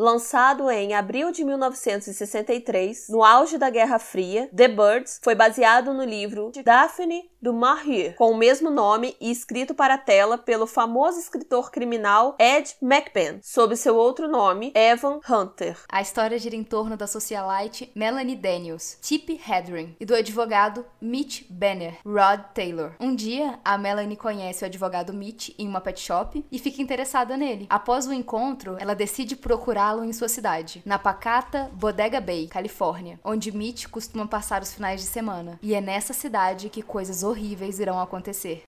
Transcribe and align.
lançado 0.00 0.70
em 0.70 0.94
abril 0.94 1.30
de 1.30 1.44
1963, 1.44 3.08
no 3.10 3.22
auge 3.22 3.58
da 3.58 3.68
Guerra 3.68 3.98
Fria, 3.98 4.48
The 4.56 4.66
Birds 4.66 5.20
foi 5.22 5.34
baseado 5.34 5.92
no 5.92 6.04
livro 6.04 6.50
de 6.50 6.62
Daphne 6.62 7.29
du 7.40 7.52
Maurier, 7.52 8.14
com 8.16 8.30
o 8.30 8.36
mesmo 8.36 8.70
nome 8.70 9.16
e 9.20 9.30
escrito 9.30 9.74
para 9.74 9.94
a 9.94 9.98
tela 9.98 10.36
pelo 10.36 10.66
famoso 10.66 11.18
escritor 11.18 11.70
criminal 11.70 12.36
Ed 12.38 12.76
McBain, 12.82 13.40
sob 13.42 13.74
seu 13.76 13.96
outro 13.96 14.28
nome, 14.28 14.72
Evan 14.74 15.20
Hunter. 15.28 15.78
A 15.90 16.02
história 16.02 16.38
gira 16.38 16.54
em 16.54 16.62
torno 16.62 16.96
da 16.96 17.06
socialite 17.06 17.90
Melanie 17.94 18.36
Daniels, 18.36 18.98
Tippi 19.00 19.40
Hedren, 19.48 19.96
e 19.98 20.04
do 20.04 20.14
advogado 20.14 20.84
Mitch 21.00 21.44
Banner, 21.48 21.96
Rod 22.04 22.40
Taylor. 22.52 22.92
Um 23.00 23.14
dia, 23.14 23.58
a 23.64 23.78
Melanie 23.78 24.16
conhece 24.16 24.62
o 24.62 24.66
advogado 24.66 25.12
Mitch 25.12 25.50
em 25.58 25.66
uma 25.66 25.80
pet 25.80 25.98
shop 25.98 26.44
e 26.52 26.58
fica 26.58 26.82
interessada 26.82 27.36
nele. 27.36 27.66
Após 27.70 28.06
o 28.06 28.12
encontro, 28.12 28.76
ela 28.78 28.94
decide 28.94 29.34
procurá-lo 29.34 30.04
em 30.04 30.12
sua 30.12 30.28
cidade, 30.28 30.82
na 30.84 30.98
pacata 30.98 31.70
Bodega 31.72 32.20
Bay, 32.20 32.48
Califórnia, 32.48 33.18
onde 33.24 33.50
Mitch 33.50 33.86
costuma 33.86 34.26
passar 34.26 34.62
os 34.62 34.74
finais 34.74 35.00
de 35.00 35.06
semana. 35.06 35.58
E 35.62 35.74
é 35.74 35.80
nessa 35.80 36.12
cidade 36.12 36.68
que 36.68 36.82
coisas 36.82 37.22
horríveis 37.30 37.78
irão 37.78 38.00
acontecer. 38.00 38.64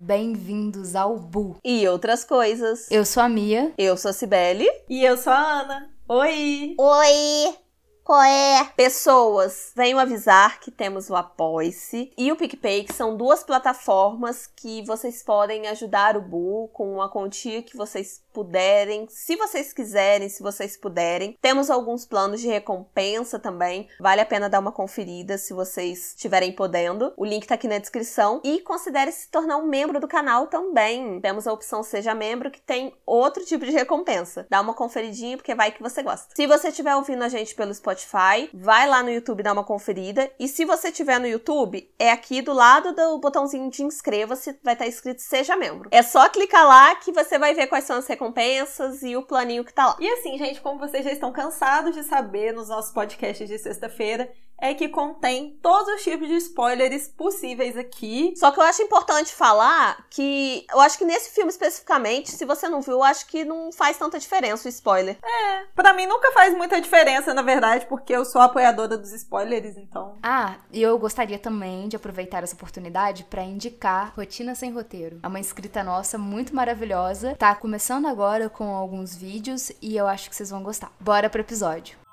Bem-vindos 0.00 0.94
ao 0.94 1.16
Bu. 1.16 1.56
E 1.64 1.88
outras 1.88 2.24
coisas. 2.24 2.90
Eu 2.90 3.06
sou 3.06 3.22
a 3.22 3.28
Mia. 3.28 3.72
Eu 3.78 3.96
sou 3.96 4.10
a 4.10 4.12
Cibele. 4.12 4.68
E 4.88 5.02
eu 5.02 5.16
sou 5.16 5.32
a 5.32 5.38
Ana. 5.38 5.90
Oi! 6.06 6.74
Oi! 6.78 7.56
Qual 8.04 8.20
é? 8.22 8.70
Pessoas, 8.76 9.72
venho 9.74 9.98
avisar 9.98 10.60
que 10.60 10.70
temos 10.70 11.08
o 11.08 11.16
Apoice 11.16 12.12
e 12.18 12.30
o 12.30 12.36
PicPay, 12.36 12.84
que 12.84 12.92
são 12.92 13.16
duas 13.16 13.42
plataformas 13.42 14.46
que 14.46 14.82
vocês 14.84 15.22
podem 15.22 15.66
ajudar 15.68 16.14
o 16.14 16.20
Bu 16.20 16.68
com 16.74 16.92
uma 16.92 17.08
quantia 17.08 17.62
que 17.62 17.74
vocês 17.74 18.22
puderem, 18.34 19.06
se 19.08 19.36
vocês 19.36 19.72
quiserem, 19.72 20.28
se 20.28 20.42
vocês 20.42 20.76
puderem. 20.76 21.38
Temos 21.40 21.70
alguns 21.70 22.04
planos 22.04 22.40
de 22.40 22.48
recompensa 22.48 23.38
também. 23.38 23.88
Vale 24.00 24.20
a 24.20 24.26
pena 24.26 24.50
dar 24.50 24.58
uma 24.58 24.72
conferida 24.72 25.38
se 25.38 25.54
vocês 25.54 26.08
estiverem 26.08 26.52
podendo. 26.52 27.12
O 27.16 27.24
link 27.24 27.46
tá 27.46 27.54
aqui 27.54 27.68
na 27.68 27.78
descrição. 27.78 28.40
E 28.42 28.60
considere 28.60 29.12
se 29.12 29.28
tornar 29.28 29.56
um 29.56 29.66
membro 29.66 30.00
do 30.00 30.08
canal 30.08 30.48
também. 30.48 31.20
Temos 31.20 31.46
a 31.46 31.52
opção 31.52 31.84
Seja 31.84 32.14
Membro, 32.14 32.50
que 32.50 32.60
tem 32.60 32.92
outro 33.06 33.44
tipo 33.44 33.64
de 33.64 33.70
recompensa. 33.70 34.46
Dá 34.50 34.60
uma 34.60 34.74
conferidinha, 34.74 35.36
porque 35.36 35.54
vai 35.54 35.70
que 35.70 35.82
você 35.82 36.02
gosta. 36.02 36.34
Se 36.34 36.46
você 36.46 36.68
estiver 36.68 36.96
ouvindo 36.96 37.22
a 37.22 37.28
gente 37.28 37.54
pelo 37.54 37.72
Spotify, 37.72 38.50
vai 38.52 38.88
lá 38.88 39.02
no 39.02 39.10
YouTube 39.10 39.44
dar 39.44 39.52
uma 39.52 39.64
conferida. 39.64 40.28
E 40.40 40.48
se 40.48 40.64
você 40.64 40.88
estiver 40.88 41.20
no 41.20 41.28
YouTube, 41.28 41.88
é 41.98 42.10
aqui 42.10 42.42
do 42.42 42.52
lado 42.52 42.92
do 42.92 43.18
botãozinho 43.18 43.70
de 43.70 43.84
inscreva-se, 43.84 44.58
vai 44.62 44.74
estar 44.74 44.88
escrito 44.88 45.22
Seja 45.22 45.54
Membro. 45.54 45.88
É 45.92 46.02
só 46.02 46.28
clicar 46.28 46.66
lá 46.66 46.96
que 46.96 47.12
você 47.12 47.38
vai 47.38 47.54
ver 47.54 47.68
quais 47.68 47.84
são 47.84 47.96
as 47.96 48.06
recompensas 48.08 48.23
recompensas 48.24 49.02
e 49.02 49.16
o 49.16 49.22
planinho 49.22 49.64
que 49.64 49.72
tá 49.72 49.88
lá. 49.88 49.96
E 50.00 50.08
assim, 50.08 50.38
gente, 50.38 50.60
como 50.60 50.78
vocês 50.78 51.04
já 51.04 51.12
estão 51.12 51.32
cansados 51.32 51.94
de 51.94 52.02
saber 52.02 52.52
nos 52.52 52.68
nossos 52.68 52.92
podcasts 52.92 53.48
de 53.48 53.58
sexta-feira, 53.58 54.32
é 54.64 54.72
que 54.72 54.88
contém 54.88 55.58
todos 55.60 55.94
os 55.94 56.02
tipos 56.02 56.26
de 56.26 56.36
spoilers 56.36 57.08
possíveis 57.08 57.76
aqui. 57.76 58.32
Só 58.34 58.50
que 58.50 58.58
eu 58.58 58.64
acho 58.64 58.82
importante 58.82 59.30
falar 59.30 60.06
que 60.08 60.66
eu 60.72 60.80
acho 60.80 60.96
que 60.96 61.04
nesse 61.04 61.34
filme 61.34 61.50
especificamente, 61.50 62.30
se 62.30 62.46
você 62.46 62.66
não 62.66 62.80
viu, 62.80 62.94
eu 62.94 63.02
acho 63.02 63.26
que 63.26 63.44
não 63.44 63.70
faz 63.70 63.98
tanta 63.98 64.18
diferença 64.18 64.66
o 64.66 64.70
spoiler. 64.70 65.18
É, 65.22 65.64
para 65.74 65.92
mim 65.92 66.06
nunca 66.06 66.32
faz 66.32 66.56
muita 66.56 66.80
diferença, 66.80 67.34
na 67.34 67.42
verdade, 67.42 67.84
porque 67.86 68.14
eu 68.14 68.24
sou 68.24 68.40
apoiadora 68.40 68.96
dos 68.96 69.12
spoilers, 69.12 69.76
então. 69.76 70.16
Ah, 70.22 70.56
e 70.72 70.80
eu 70.80 70.98
gostaria 70.98 71.38
também 71.38 71.86
de 71.86 71.96
aproveitar 71.96 72.42
essa 72.42 72.54
oportunidade 72.54 73.24
para 73.24 73.42
indicar 73.42 74.14
Rotina 74.16 74.54
Sem 74.54 74.72
Roteiro. 74.72 75.20
É 75.22 75.28
uma 75.28 75.40
inscrita 75.40 75.84
nossa 75.84 76.16
muito 76.16 76.54
maravilhosa. 76.54 77.36
Tá 77.36 77.54
começando 77.54 78.06
agora 78.06 78.48
com 78.48 78.74
alguns 78.74 79.14
vídeos 79.14 79.70
e 79.82 79.94
eu 79.94 80.06
acho 80.06 80.30
que 80.30 80.36
vocês 80.36 80.48
vão 80.48 80.62
gostar. 80.62 80.90
Bora 80.98 81.28
pro 81.28 81.42
episódio. 81.42 82.03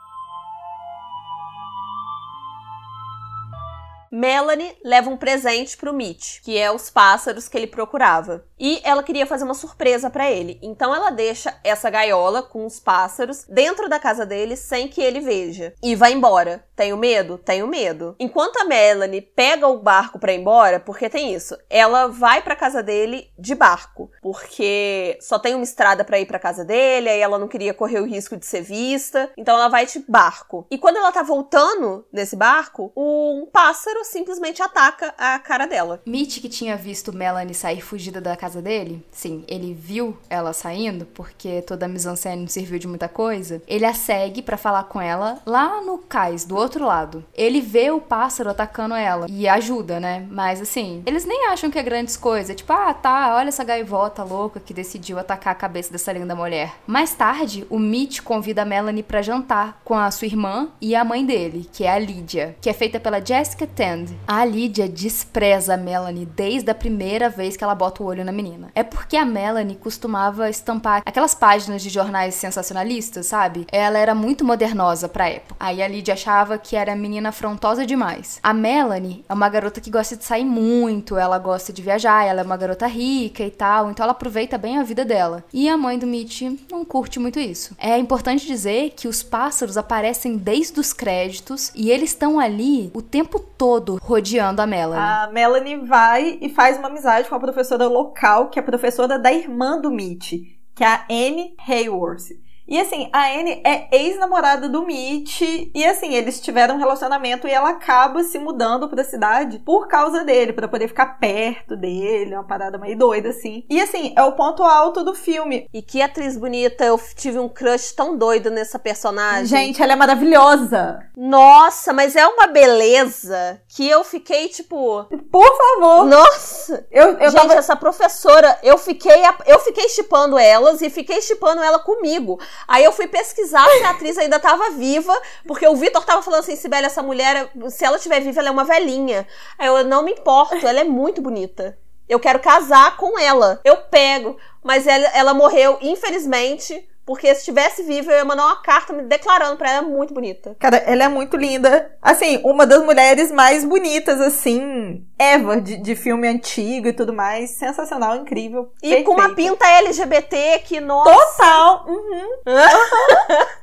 Melanie 4.12 4.78
leva 4.84 5.10
um 5.10 5.16
presente 5.16 5.78
pro 5.78 5.94
Mitch, 5.94 6.42
que 6.42 6.58
é 6.58 6.70
os 6.70 6.90
pássaros 6.90 7.48
que 7.48 7.58
ele 7.58 7.68
procurava. 7.68 8.44
E 8.60 8.82
ela 8.84 9.02
queria 9.02 9.26
fazer 9.26 9.46
uma 9.46 9.54
surpresa 9.54 10.10
para 10.10 10.30
ele. 10.30 10.60
Então 10.62 10.94
ela 10.94 11.10
deixa 11.10 11.58
essa 11.64 11.90
gaiola 11.90 12.44
com 12.44 12.66
os 12.66 12.78
pássaros 12.78 13.46
dentro 13.48 13.88
da 13.88 14.00
casa 14.00 14.26
dele 14.26 14.58
sem 14.58 14.90
que 14.90 15.02
ele 15.02 15.22
veja. 15.22 15.74
E 15.82 15.96
vai 15.96 16.12
embora. 16.12 16.66
Tenho 16.76 16.98
medo? 16.98 17.38
Tenho 17.38 17.68
medo. 17.68 18.16
Enquanto 18.20 18.58
a 18.58 18.66
Melanie 18.66 19.22
pega 19.22 19.68
o 19.68 19.78
barco 19.78 20.20
para 20.20 20.34
ir 20.34 20.40
embora, 20.40 20.80
porque 20.80 21.10
tem 21.10 21.34
isso, 21.34 21.56
ela 21.70 22.08
vai 22.08 22.42
para 22.42 22.56
casa 22.56 22.84
dele 22.84 23.32
de 23.38 23.56
barco, 23.56 24.12
porque 24.22 25.18
só 25.22 25.40
tem 25.40 25.56
uma 25.56 25.64
estrada 25.64 26.04
para 26.04 26.20
ir 26.20 26.26
para 26.26 26.40
casa 26.40 26.66
dele, 26.66 27.08
aí 27.08 27.20
ela 27.20 27.38
não 27.38 27.48
queria 27.48 27.74
correr 27.74 28.00
o 28.00 28.06
risco 28.06 28.36
de 28.36 28.46
ser 28.46 28.62
vista. 28.62 29.32
Então 29.38 29.56
ela 29.56 29.70
vai 29.70 29.86
de 29.86 30.00
barco. 30.08 30.66
E 30.70 30.78
quando 30.78 30.98
ela 30.98 31.12
tá 31.12 31.24
voltando 31.24 32.06
nesse 32.12 32.36
barco, 32.36 32.92
um 32.98 33.48
pássaro 33.52 34.01
simplesmente 34.04 34.62
ataca 34.62 35.14
a 35.18 35.38
cara 35.40 35.66
dela. 35.66 36.02
Mitch, 36.06 36.40
que 36.40 36.50
tinha 36.50 36.76
visto 36.76 37.14
Melanie 37.14 37.54
sair 37.54 37.82
fugida 37.82 38.20
da 38.20 38.36
casa 38.36 38.62
dele, 38.62 39.06
sim, 39.12 39.44
ele 39.48 39.74
viu 39.74 40.18
ela 40.30 40.54
saindo, 40.54 41.06
porque 41.06 41.62
toda 41.62 41.86
a 41.86 41.90
mise-en-scène 41.90 42.42
não 42.42 42.48
serviu 42.48 42.80
de 42.80 42.88
muita 42.88 43.08
coisa. 43.08 43.62
Ele 43.68 43.86
a 43.86 43.94
segue 43.94 44.42
para 44.42 44.58
falar 44.58 44.84
com 44.86 45.00
ela 45.02 45.40
lá 45.46 45.82
no 45.82 45.98
cais, 45.98 46.46
do 46.46 46.56
outro 46.56 46.86
lado. 46.86 47.24
Ele 47.34 47.62
vê 47.62 47.92
o 47.92 48.02
pássaro 48.02 48.50
atacando 48.50 48.96
ela 48.96 49.28
e 49.30 49.48
ajuda, 49.48 50.00
né? 50.00 50.28
Mas 50.30 50.62
assim, 50.62 51.04
eles 51.06 51.26
nem 51.26 51.48
acham 51.48 51.70
que 51.70 51.80
é 51.80 51.84
grandes 51.84 52.18
coisas. 52.18 52.56
Tipo, 52.56 52.74
ah, 52.74 52.94
tá, 52.94 53.36
olha 53.36 53.50
essa 53.50 53.64
gaivota 53.64 54.24
louca 54.24 54.60
que 54.60 54.74
decidiu 54.74 55.20
atacar 55.20 55.54
a 55.54 55.56
cabeça 55.56 55.92
dessa 55.92 56.12
linda 56.12 56.36
mulher. 56.36 56.76
Mais 56.88 57.14
tarde, 57.14 57.66
o 57.70 57.78
Mitch 57.80 58.22
convida 58.22 58.62
a 58.62 58.66
Melanie 58.66 59.04
para 59.04 59.22
jantar 59.22 59.80
com 59.84 59.96
a 59.96 60.10
sua 60.12 60.28
irmã 60.28 60.70
e 60.80 60.96
a 60.96 61.04
mãe 61.04 61.26
dele, 61.26 61.70
que 61.72 61.84
é 61.84 61.92
a 61.92 62.00
Lydia, 62.00 62.56
que 62.62 62.70
é 62.70 62.74
feita 62.74 63.00
pela 63.00 63.24
Jessica 63.24 63.68
Tan 63.68 63.91
a 64.28 64.46
Lydia 64.46 64.88
despreza 64.88 65.74
a 65.74 65.78
Melanie 65.78 66.26
desde 66.26 66.70
a 66.72 66.76
primeira 66.76 67.30
vez 67.30 67.58
que 67.58 67.64
ela 67.64 67.76
bota 67.76 68.04
o 68.04 68.06
olho 68.06 68.26
na 68.26 68.32
menina. 68.32 68.72
É 68.76 68.84
porque 68.84 69.18
a 69.18 69.26
Melanie 69.26 69.76
costumava 69.76 70.50
estampar 70.50 71.02
aquelas 71.06 71.34
páginas 71.34 71.82
de 71.82 71.90
jornais 71.90 72.36
sensacionalistas, 72.36 73.28
sabe? 73.28 73.66
Ela 73.72 73.98
era 73.98 74.16
muito 74.16 74.46
modernosa 74.46 75.08
pra 75.08 75.30
época. 75.30 75.56
Aí 75.60 75.82
a 75.82 75.88
Lydia 75.88 76.14
achava 76.14 76.58
que 76.58 76.76
era 76.76 76.96
menina 76.96 77.30
afrontosa 77.30 77.86
demais. 77.86 78.40
A 78.44 78.54
Melanie 78.54 79.26
é 79.28 79.34
uma 79.34 79.50
garota 79.50 79.82
que 79.82 79.92
gosta 79.92 80.16
de 80.16 80.24
sair 80.24 80.46
muito, 80.46 81.18
ela 81.18 81.38
gosta 81.38 81.74
de 81.74 81.82
viajar, 81.82 82.26
ela 82.26 82.42
é 82.42 82.44
uma 82.44 82.58
garota 82.58 82.88
rica 82.88 83.44
e 83.44 83.52
tal, 83.52 83.90
então 83.90 84.04
ela 84.04 84.12
aproveita 84.12 84.58
bem 84.58 84.78
a 84.78 84.84
vida 84.84 85.04
dela. 85.04 85.44
E 85.54 85.68
a 85.68 85.78
mãe 85.78 85.98
do 85.98 86.08
Mitch 86.08 86.42
não 86.70 86.86
curte 86.86 87.20
muito 87.20 87.40
isso. 87.40 87.76
É 87.78 87.98
importante 87.98 88.46
dizer 88.46 88.92
que 88.96 89.08
os 89.08 89.24
pássaros 89.24 89.78
aparecem 89.78 90.38
desde 90.38 90.80
os 90.80 90.94
créditos 90.94 91.72
e 91.76 91.90
eles 91.90 92.12
estão 92.12 92.40
ali 92.40 92.92
o 92.94 93.02
tempo 93.02 93.40
todo 93.40 93.81
todo 93.82 94.00
rodeando 94.02 94.62
a 94.62 94.68
Melanie. 94.68 95.04
A 95.04 95.30
Melanie 95.32 95.78
vai 95.78 96.38
e 96.42 96.50
faz 96.50 96.78
uma 96.78 96.88
amizade 96.88 97.28
com 97.28 97.36
a 97.36 97.40
professora 97.40 97.88
local, 97.88 98.50
que 98.50 98.60
é 98.60 98.62
a 98.62 98.66
professora 98.66 99.18
da 99.18 99.32
irmã 99.32 99.80
do 99.80 99.92
Mitch, 99.92 100.34
que 100.76 100.84
é 100.84 100.88
a 100.88 101.06
Anne 101.10 101.56
Hayworth. 101.68 102.30
E 102.72 102.80
assim, 102.80 103.10
a 103.12 103.26
Anne 103.26 103.62
é 103.66 103.90
ex-namorada 103.92 104.70
do 104.70 104.86
Mitch. 104.86 105.42
E 105.76 105.86
assim, 105.86 106.14
eles 106.14 106.40
tiveram 106.40 106.76
um 106.76 106.78
relacionamento 106.78 107.46
e 107.46 107.52
ela 107.52 107.72
acaba 107.72 108.24
se 108.24 108.40
mudando 108.40 108.88
pra 108.88 109.04
cidade 109.04 109.60
por 109.60 109.90
causa 109.90 110.24
dele, 110.24 110.54
para 110.54 110.70
poder 110.70 110.88
ficar 110.88 111.20
perto 111.20 111.76
dele. 111.76 112.34
Uma 112.34 112.46
parada 112.46 112.78
meio 112.78 112.98
doida, 112.98 113.28
assim. 113.28 113.66
E 113.70 113.82
assim, 113.82 114.14
é 114.16 114.24
o 114.24 114.32
ponto 114.32 114.64
alto 114.64 115.04
do 115.04 115.14
filme. 115.14 115.68
E 115.74 115.82
que 115.82 116.02
atriz 116.02 116.38
bonita, 116.38 116.86
eu 116.86 116.98
tive 117.14 117.40
um 117.40 117.50
crush 117.50 117.92
tão 117.92 118.16
doido 118.16 118.50
nessa 118.50 118.80
personagem. 118.80 119.48
Gente, 119.48 119.84
ela 119.84 119.92
é 119.92 119.98
maravilhosa. 119.98 121.06
Nossa, 121.18 121.92
mas 121.92 122.16
é 122.16 122.26
uma 122.26 122.48
beleza 122.48 123.62
que 123.68 123.86
eu 123.86 124.06
fiquei 124.06 124.48
tipo. 124.48 125.04
Por 125.30 125.58
favor. 125.58 126.06
Nossa! 126.06 126.88
Eu, 126.90 127.18
eu 127.18 127.32
Gente, 127.32 127.42
tava... 127.42 127.54
essa 127.56 127.76
professora, 127.76 128.58
eu 128.64 128.78
fiquei, 128.78 129.24
eu 129.46 129.60
fiquei 129.60 129.90
chipando 129.90 130.40
elas 130.40 130.82
e 130.82 130.90
fiquei 130.90 131.22
chipando 131.22 131.62
ela 131.62 131.78
comigo. 131.78 132.40
Aí 132.68 132.84
eu 132.84 132.92
fui 132.92 133.08
pesquisar 133.08 133.68
se 133.70 133.84
a 133.84 133.92
atriz 133.92 134.18
ainda 134.18 134.40
tava 134.40 134.72
viva, 134.72 135.20
porque 135.48 135.68
o 135.68 135.76
Vitor 135.76 136.04
tava 136.06 136.22
falando 136.22 136.42
assim, 136.42 136.56
Sibeli, 136.56 136.86
essa 136.86 137.04
mulher, 137.04 137.52
se 137.70 137.84
ela 137.84 137.98
estiver 137.98 138.22
viva, 138.22 138.40
ela 138.40 138.50
é 138.50 138.52
uma 138.52 138.64
velhinha. 138.64 139.28
Aí 139.58 139.68
eu 139.68 139.84
não 139.84 140.04
me 140.04 140.12
importo, 140.12 140.66
ela 140.68 140.80
é 140.80 140.84
muito 140.84 141.22
bonita. 141.22 141.78
Eu 142.08 142.20
quero 142.20 142.40
casar 142.40 142.98
com 142.98 143.18
ela. 143.18 143.62
Eu 143.64 143.78
pego. 143.78 144.38
Mas 144.64 144.86
ela, 144.86 145.08
ela 145.14 145.34
morreu, 145.34 145.78
infelizmente, 145.82 146.88
porque 147.06 147.28
se 147.34 147.40
estivesse 147.40 147.84
viva, 147.84 148.12
eu 148.12 148.18
ia 148.18 148.26
mandar 148.26 148.46
uma 148.46 148.62
carta 148.62 148.94
me 148.94 149.04
declarando 149.04 149.58
pra 149.58 149.72
ela 149.72 149.82
muito 149.82 150.14
bonita. 150.14 150.56
Cara, 150.60 150.78
ela 150.78 151.04
é 151.04 151.08
muito 151.08 151.36
linda. 151.36 151.92
Assim, 152.02 152.40
uma 152.44 152.66
das 152.66 152.84
mulheres 152.84 153.32
mais 153.32 153.66
bonitas, 153.66 154.22
assim, 154.22 155.06
ever, 155.20 155.62
de, 155.62 155.78
de 155.78 155.96
filme 155.96 156.28
antigo 156.28 156.88
e 156.88 156.94
tudo 156.94 157.14
mais. 157.14 157.52
Sensacional, 157.52 158.16
incrível. 158.18 158.72
E 158.82 158.90
perfeita. 158.90 159.04
com 159.06 159.14
uma 159.14 159.34
pinta 159.34 159.66
LGBT 159.66 160.60
que, 160.60 160.80
nossa. 160.80 161.12
Total! 161.12 161.86
Uhum. 161.88 162.30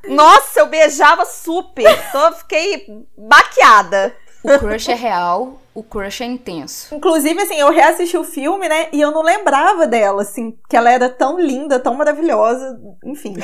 nossa, 0.15 0.61
eu 0.61 0.67
beijava 0.67 1.25
super. 1.25 1.91
Então 2.09 2.27
eu 2.27 2.33
fiquei 2.33 2.87
baqueada. 3.17 4.15
O 4.43 4.59
crush 4.59 4.89
é 4.89 4.95
real, 4.95 5.61
o 5.75 5.83
crush 5.83 6.23
é 6.23 6.27
intenso. 6.27 6.95
Inclusive, 6.95 7.41
assim, 7.41 7.57
eu 7.57 7.71
reassisti 7.71 8.17
o 8.17 8.25
filme, 8.25 8.69
né? 8.69 8.89
E 8.93 9.01
eu 9.01 9.11
não 9.11 9.23
lembrava 9.23 9.87
dela, 9.87 10.23
assim, 10.23 10.57
que 10.69 10.77
ela 10.77 10.91
era 10.91 11.09
tão 11.09 11.39
linda, 11.39 11.81
tão 11.81 11.95
maravilhosa, 11.95 12.81
enfim. 13.05 13.35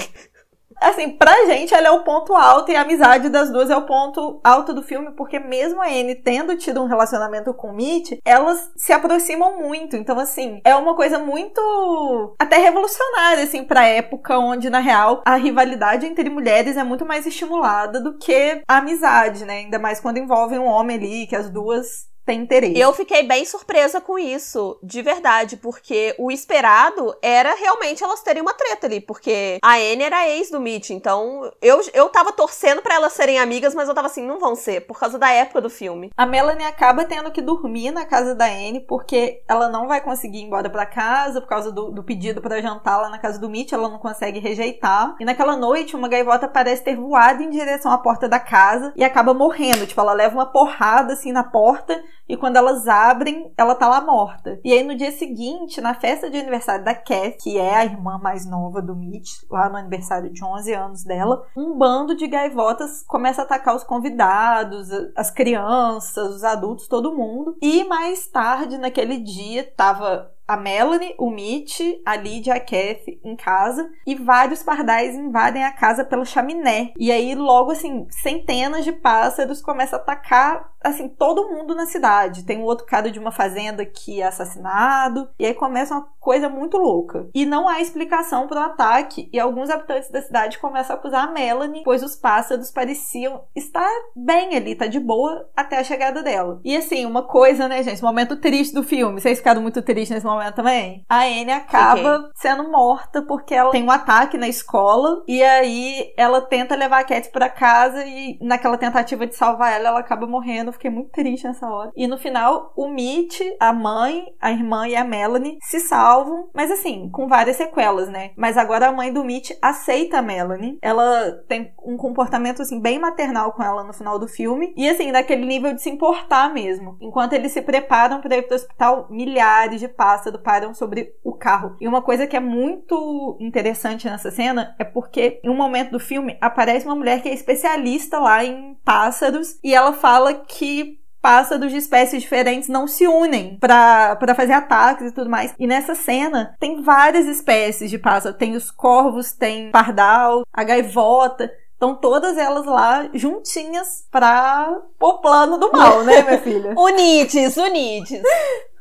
Assim, 0.81 1.11
pra 1.11 1.47
gente 1.47 1.75
ela 1.75 1.89
é 1.89 1.91
o 1.91 2.05
ponto 2.05 2.35
alto 2.35 2.71
e 2.71 2.77
a 2.77 2.83
amizade 2.83 3.29
das 3.29 3.51
duas 3.51 3.71
é 3.71 3.77
o 3.77 3.87
ponto 3.87 4.41
alto 4.45 4.73
do 4.73 4.83
filme, 4.83 5.13
porque 5.13 5.39
mesmo 5.39 5.81
a 5.81 5.87
Anne 5.87 6.15
tendo 6.15 6.57
tido 6.57 6.83
um 6.83 6.87
relacionamento 6.87 7.53
com 7.55 7.69
o 7.69 7.75
Mitch, 7.75 8.19
elas 8.25 8.71
se 8.77 8.93
aproximam 8.93 9.59
muito. 9.59 9.97
Então, 9.97 10.19
assim, 10.19 10.61
é 10.65 10.75
uma 10.75 10.95
coisa 10.95 11.19
muito 11.19 12.35
até 12.39 12.59
revolucionária, 12.59 13.45
assim, 13.45 13.65
pra 13.65 13.87
época 13.87 14.39
onde, 14.39 14.71
na 14.71 14.79
real, 14.79 15.23
a 15.25 15.37
rivalidade 15.37 16.07
entre 16.07 16.29
mulheres 16.29 16.77
é 16.77 16.85
muito 16.85 17.05
mais 17.05 17.27
estimulada 17.27 18.01
do 18.01 18.19
que 18.19 18.63
a 18.69 18.79
amizade, 18.79 19.45
né? 19.45 19.59
Ainda 19.59 19.79
mais 19.79 20.01
quando 20.01 20.19
envolve 20.19 20.59
um 20.59 20.67
homem 20.67 20.97
ali, 20.97 21.27
que 21.27 21.37
as 21.37 21.51
duas 21.51 22.13
tem 22.25 22.41
interesse. 22.41 22.79
Eu 22.79 22.93
fiquei 22.93 23.23
bem 23.23 23.45
surpresa 23.45 24.01
com 24.01 24.19
isso, 24.19 24.79
de 24.83 25.03
verdade, 25.03 25.57
porque 25.57 26.15
o 26.19 26.31
esperado 26.31 27.15
era 27.21 27.55
realmente 27.55 28.03
elas 28.03 28.23
terem 28.23 28.43
uma 28.43 28.55
treta 28.55 28.87
ali, 28.87 29.01
porque 29.01 29.59
a 29.63 29.75
Anne 29.75 30.03
era 30.03 30.29
ex 30.29 30.51
do 30.51 30.61
Mitch, 30.61 30.91
então 30.91 31.53
eu, 31.61 31.81
eu 31.93 32.09
tava 32.09 32.33
torcendo 32.33 32.81
para 32.81 32.95
elas 32.95 33.13
serem 33.13 33.39
amigas, 33.39 33.75
mas 33.75 33.89
eu 33.89 33.95
tava 33.95 34.07
assim, 34.07 34.27
não 34.27 34.39
vão 34.39 34.55
ser, 34.55 34.87
por 34.87 34.99
causa 34.99 35.19
da 35.19 35.31
época 35.31 35.61
do 35.61 35.69
filme. 35.69 36.11
A 36.17 36.25
Melanie 36.25 36.67
acaba 36.67 37.05
tendo 37.05 37.31
que 37.31 37.43
dormir 37.43 37.91
na 37.91 38.05
casa 38.07 38.35
da 38.35 38.47
Anne, 38.47 38.81
porque 38.81 39.43
ela 39.49 39.69
não 39.69 39.87
vai 39.87 40.01
conseguir 40.01 40.39
ir 40.39 40.45
embora 40.45 40.71
para 40.71 40.87
casa, 40.87 41.41
por 41.41 41.49
causa 41.49 41.71
do, 41.71 41.91
do 41.91 42.03
pedido 42.03 42.41
para 42.41 42.63
jantar 42.63 42.97
lá 42.97 43.11
na 43.11 43.19
casa 43.19 43.39
do 43.39 43.51
Mitch, 43.51 43.73
ela 43.73 43.89
não 43.89 43.99
consegue 43.99 44.39
rejeitar. 44.39 45.15
E 45.21 45.25
naquela 45.25 45.57
noite, 45.57 45.97
uma 45.97 46.09
gaivota 46.09 46.49
parece 46.49 46.83
ter 46.83 46.97
voado 46.97 47.43
em 47.43 47.51
direção 47.51 47.93
à 47.93 47.99
porta 47.99 48.29
da 48.29 48.41
casa 48.41 48.93
e 48.97 49.05
acaba 49.05 49.35
morrendo, 49.35 49.87
tipo, 49.87 50.01
ela 50.01 50.13
leva 50.13 50.35
uma 50.35 50.47
porrada 50.47 51.13
assim 51.13 51.33
na 51.33 51.45
porta 51.45 52.03
e 52.29 52.37
quando 52.37 52.57
elas 52.57 52.89
abrem, 52.89 53.53
ela 53.57 53.75
tá 53.75 53.89
lá 53.89 54.01
morta. 54.01 54.59
E 54.65 54.73
aí 54.73 54.83
no 54.83 54.97
dia 54.97 55.13
seguinte, 55.13 55.81
na 55.81 55.95
festa 55.95 56.31
de 56.31 56.39
aniversário 56.39 56.85
da 56.85 56.95
Cat, 56.95 57.37
que 57.43 57.59
é 57.59 57.75
a 57.77 57.85
irmã 57.85 58.19
mais 58.19 58.47
nova 58.47 58.81
do 58.81 58.97
Mitch, 58.97 59.43
lá 59.51 59.69
no 59.69 59.77
aniversário 59.77 60.33
de 60.33 60.43
11 60.43 60.73
anos 60.73 61.05
dela, 61.05 61.47
um 61.57 61.77
bando 61.77 62.17
de 62.17 62.27
gaivotas 62.27 63.03
começa 63.07 63.43
a 63.43 63.45
atacar 63.45 63.77
os 63.77 63.85
convidados, 63.85 64.89
as 65.17 65.31
crianças, 65.31 66.37
os 66.37 66.45
adultos, 66.45 66.89
todo 66.89 67.15
mundo. 67.15 67.57
E 67.61 67.85
mais 67.85 68.27
tarde, 68.27 68.79
naquele 68.79 69.19
dia, 69.19 69.71
tava 69.77 70.34
a 70.47 70.57
Melanie, 70.57 71.15
o 71.19 71.31
Mitch, 71.31 71.81
a 72.05 72.17
Lydia, 72.17 72.55
a 72.55 72.61
Kathy 72.61 73.21
em 73.25 73.35
casa 73.35 73.91
e 74.07 74.15
vários 74.15 74.63
pardais 74.63 75.15
invadem 75.15 75.65
a 75.65 75.73
casa 75.73 76.05
pela 76.05 76.25
chaminé. 76.25 76.93
E 76.99 77.11
aí, 77.11 77.35
logo 77.35 77.71
assim, 77.71 78.07
centenas 78.11 78.85
de 78.85 78.93
pássaros 78.93 79.63
começam 79.63 79.99
a 79.99 80.03
atacar, 80.03 80.73
assim, 80.83 81.09
todo 81.09 81.49
mundo 81.49 81.75
na 81.75 81.87
cidade. 81.87 82.45
Tem 82.45 82.59
um 82.59 82.65
outro 82.65 82.87
cara 82.87 83.11
de 83.11 83.19
uma 83.19 83.33
fazenda 83.33 83.85
que 83.87 84.21
é 84.21 84.27
assassinado. 84.27 85.29
E 85.39 85.47
aí 85.47 85.55
começa 85.55 85.95
uma 85.95 86.09
coisa 86.21 86.49
muito 86.49 86.77
louca. 86.77 87.29
E 87.35 87.47
não 87.47 87.69
há 87.69 87.81
explicação 87.81 88.47
para 88.47 88.61
o 88.61 88.65
ataque. 88.65 89.29
E 89.33 89.41
alguns 89.41 89.71
habitantes 89.71 90.11
da 90.11 90.21
cidade 90.21 90.59
começam 90.59 90.95
a 90.95 90.99
acusar 90.99 91.29
a 91.29 91.33
Melanie, 91.33 91.83
pois 91.85 92.03
os 92.03 92.17
pássaros 92.17 92.71
pareciam 92.71 93.45
estar 93.55 93.91
bem 94.15 94.57
ali, 94.57 94.75
tá 94.75 94.87
de 94.87 95.01
boa 95.01 95.49
até 95.57 95.79
a 95.79 95.85
chegada 95.85 96.23
dela. 96.23 96.61
E 96.65 96.77
assim, 96.77 97.07
uma 97.07 97.23
coisa, 97.23 97.67
né, 97.67 97.83
gente? 97.83 98.03
Momento 98.03 98.37
triste 98.37 98.75
do 98.75 98.83
filme. 98.83 99.21
Vocês 99.21 99.39
ficaram 99.39 99.63
muito 99.63 99.81
tristes 99.81 100.11
nesse 100.11 100.27
momento 100.27 100.34
momento 100.35 100.55
também. 100.55 101.05
A 101.09 101.23
Anne 101.23 101.53
acaba 101.53 101.97
Fiquei. 101.97 102.31
sendo 102.35 102.71
morta 102.71 103.23
porque 103.23 103.55
ela 103.55 103.71
tem 103.71 103.85
um 103.85 103.91
ataque 103.91 104.37
na 104.37 104.49
escola 104.49 105.23
e 105.27 105.43
aí 105.43 106.13
ela 106.17 106.41
tenta 106.41 106.77
levar 106.77 107.01
a 107.01 107.05
Cat 107.05 107.31
para 107.31 107.49
casa 107.49 108.05
e 108.05 108.39
naquela 108.41 108.79
tentativa 108.79 109.27
de 109.27 109.35
salvar 109.35 109.73
ela, 109.73 109.89
ela 109.89 110.01
acaba 110.01 110.27
morrendo. 110.27 110.73
Fiquei 110.73 110.91
muito 110.91 111.11
triste 111.11 111.47
nessa 111.47 111.69
hora. 111.69 111.91
E 111.97 112.07
no 112.07 112.19
final, 112.19 112.73
o 112.77 112.89
Mitch, 112.89 113.41
a 113.61 113.73
mãe, 113.73 114.27
a 114.41 114.51
irmã 114.51 114.89
e 114.89 114.97
a 114.97 115.05
Melanie 115.05 115.59
se 115.63 115.81
salvam, 115.81 116.49
mas 116.55 116.71
assim, 116.71 117.09
com 117.11 117.29
várias 117.29 117.57
sequelas, 117.57 118.09
né? 118.09 118.31
Mas 118.37 118.57
agora 118.57 118.89
a 118.89 118.93
mãe 118.93 119.13
do 119.13 119.25
Mitch 119.25 119.51
aceita 119.61 120.19
a 120.19 120.23
Melanie. 120.23 120.79
Ela 120.83 121.33
tem 121.49 121.73
um 121.85 121.97
comportamento 121.97 122.63
assim 122.63 122.81
bem 122.81 122.99
maternal 122.99 123.53
com 123.53 123.63
ela 123.63 123.85
no 123.85 123.93
final 123.93 124.19
do 124.19 124.29
filme 124.29 124.73
e 124.77 124.89
assim, 124.89 125.11
naquele 125.13 125.45
nível 125.45 125.75
de 125.75 125.83
se 125.83 125.91
importar 125.91 126.53
mesmo. 126.53 126.97
Enquanto 127.01 127.33
eles 127.33 127.53
se 127.53 127.63
preparam 127.63 128.21
para 128.21 128.37
ir 128.37 128.43
pro 128.43 128.57
hospital, 128.57 129.07
milhares 129.11 129.81
de 129.81 129.89
pássaros 129.89 130.24
pássaro 130.25 130.39
param 130.39 130.75
sobre 130.75 131.15
o 131.23 131.33
carro. 131.33 131.77
E 131.81 131.87
uma 131.87 132.03
coisa 132.03 132.27
que 132.27 132.37
é 132.37 132.41
muito 132.41 133.37
interessante 133.41 134.07
nessa 134.07 134.31
cena 134.31 134.75
é 134.79 134.85
porque 134.85 135.41
em 135.45 135.51
um 135.51 135.57
momento 135.57 135.93
do 135.93 136.01
filme 136.01 136.37
aparece 136.41 136.87
uma 136.87 136.95
mulher 136.95 137.21
que 137.23 137.29
é 137.29 137.35
especialista 137.35 138.19
lá 138.19 138.45
em 138.45 138.75
pássaros 138.85 139.59
e 139.63 139.75
ela 139.75 139.93
fala 139.93 140.35
que 140.35 140.99
pássaros 141.21 141.73
de 141.73 141.79
espécies 141.79 142.23
diferentes 142.23 142.69
não 142.69 142.87
se 142.87 143.07
unem 143.07 143.59
para 143.59 144.35
fazer 144.37 144.53
ataques 144.53 145.09
e 145.09 145.13
tudo 145.13 145.31
mais. 145.31 145.55
E 145.59 145.67
nessa 145.67 145.95
cena 145.95 146.55
tem 146.59 146.83
várias 146.83 147.27
espécies 147.27 147.91
de 147.91 147.99
pássaro. 147.99 148.37
Tem 148.37 148.55
os 148.55 148.71
corvos, 148.71 149.33
tem 149.33 149.71
pardal, 149.71 150.45
a 150.53 150.65
gaivota. 150.65 151.51
Estão 151.73 151.95
todas 151.97 152.39
elas 152.39 152.65
lá 152.65 153.09
juntinhas 153.13 154.07
para 154.11 154.81
o 155.01 155.15
plano 155.15 155.59
do 155.59 155.73
mal, 155.73 156.05
né, 156.05 156.23
minha 156.23 156.39
filha? 156.39 156.75
unites, 156.79 157.57
unites. 157.57 158.23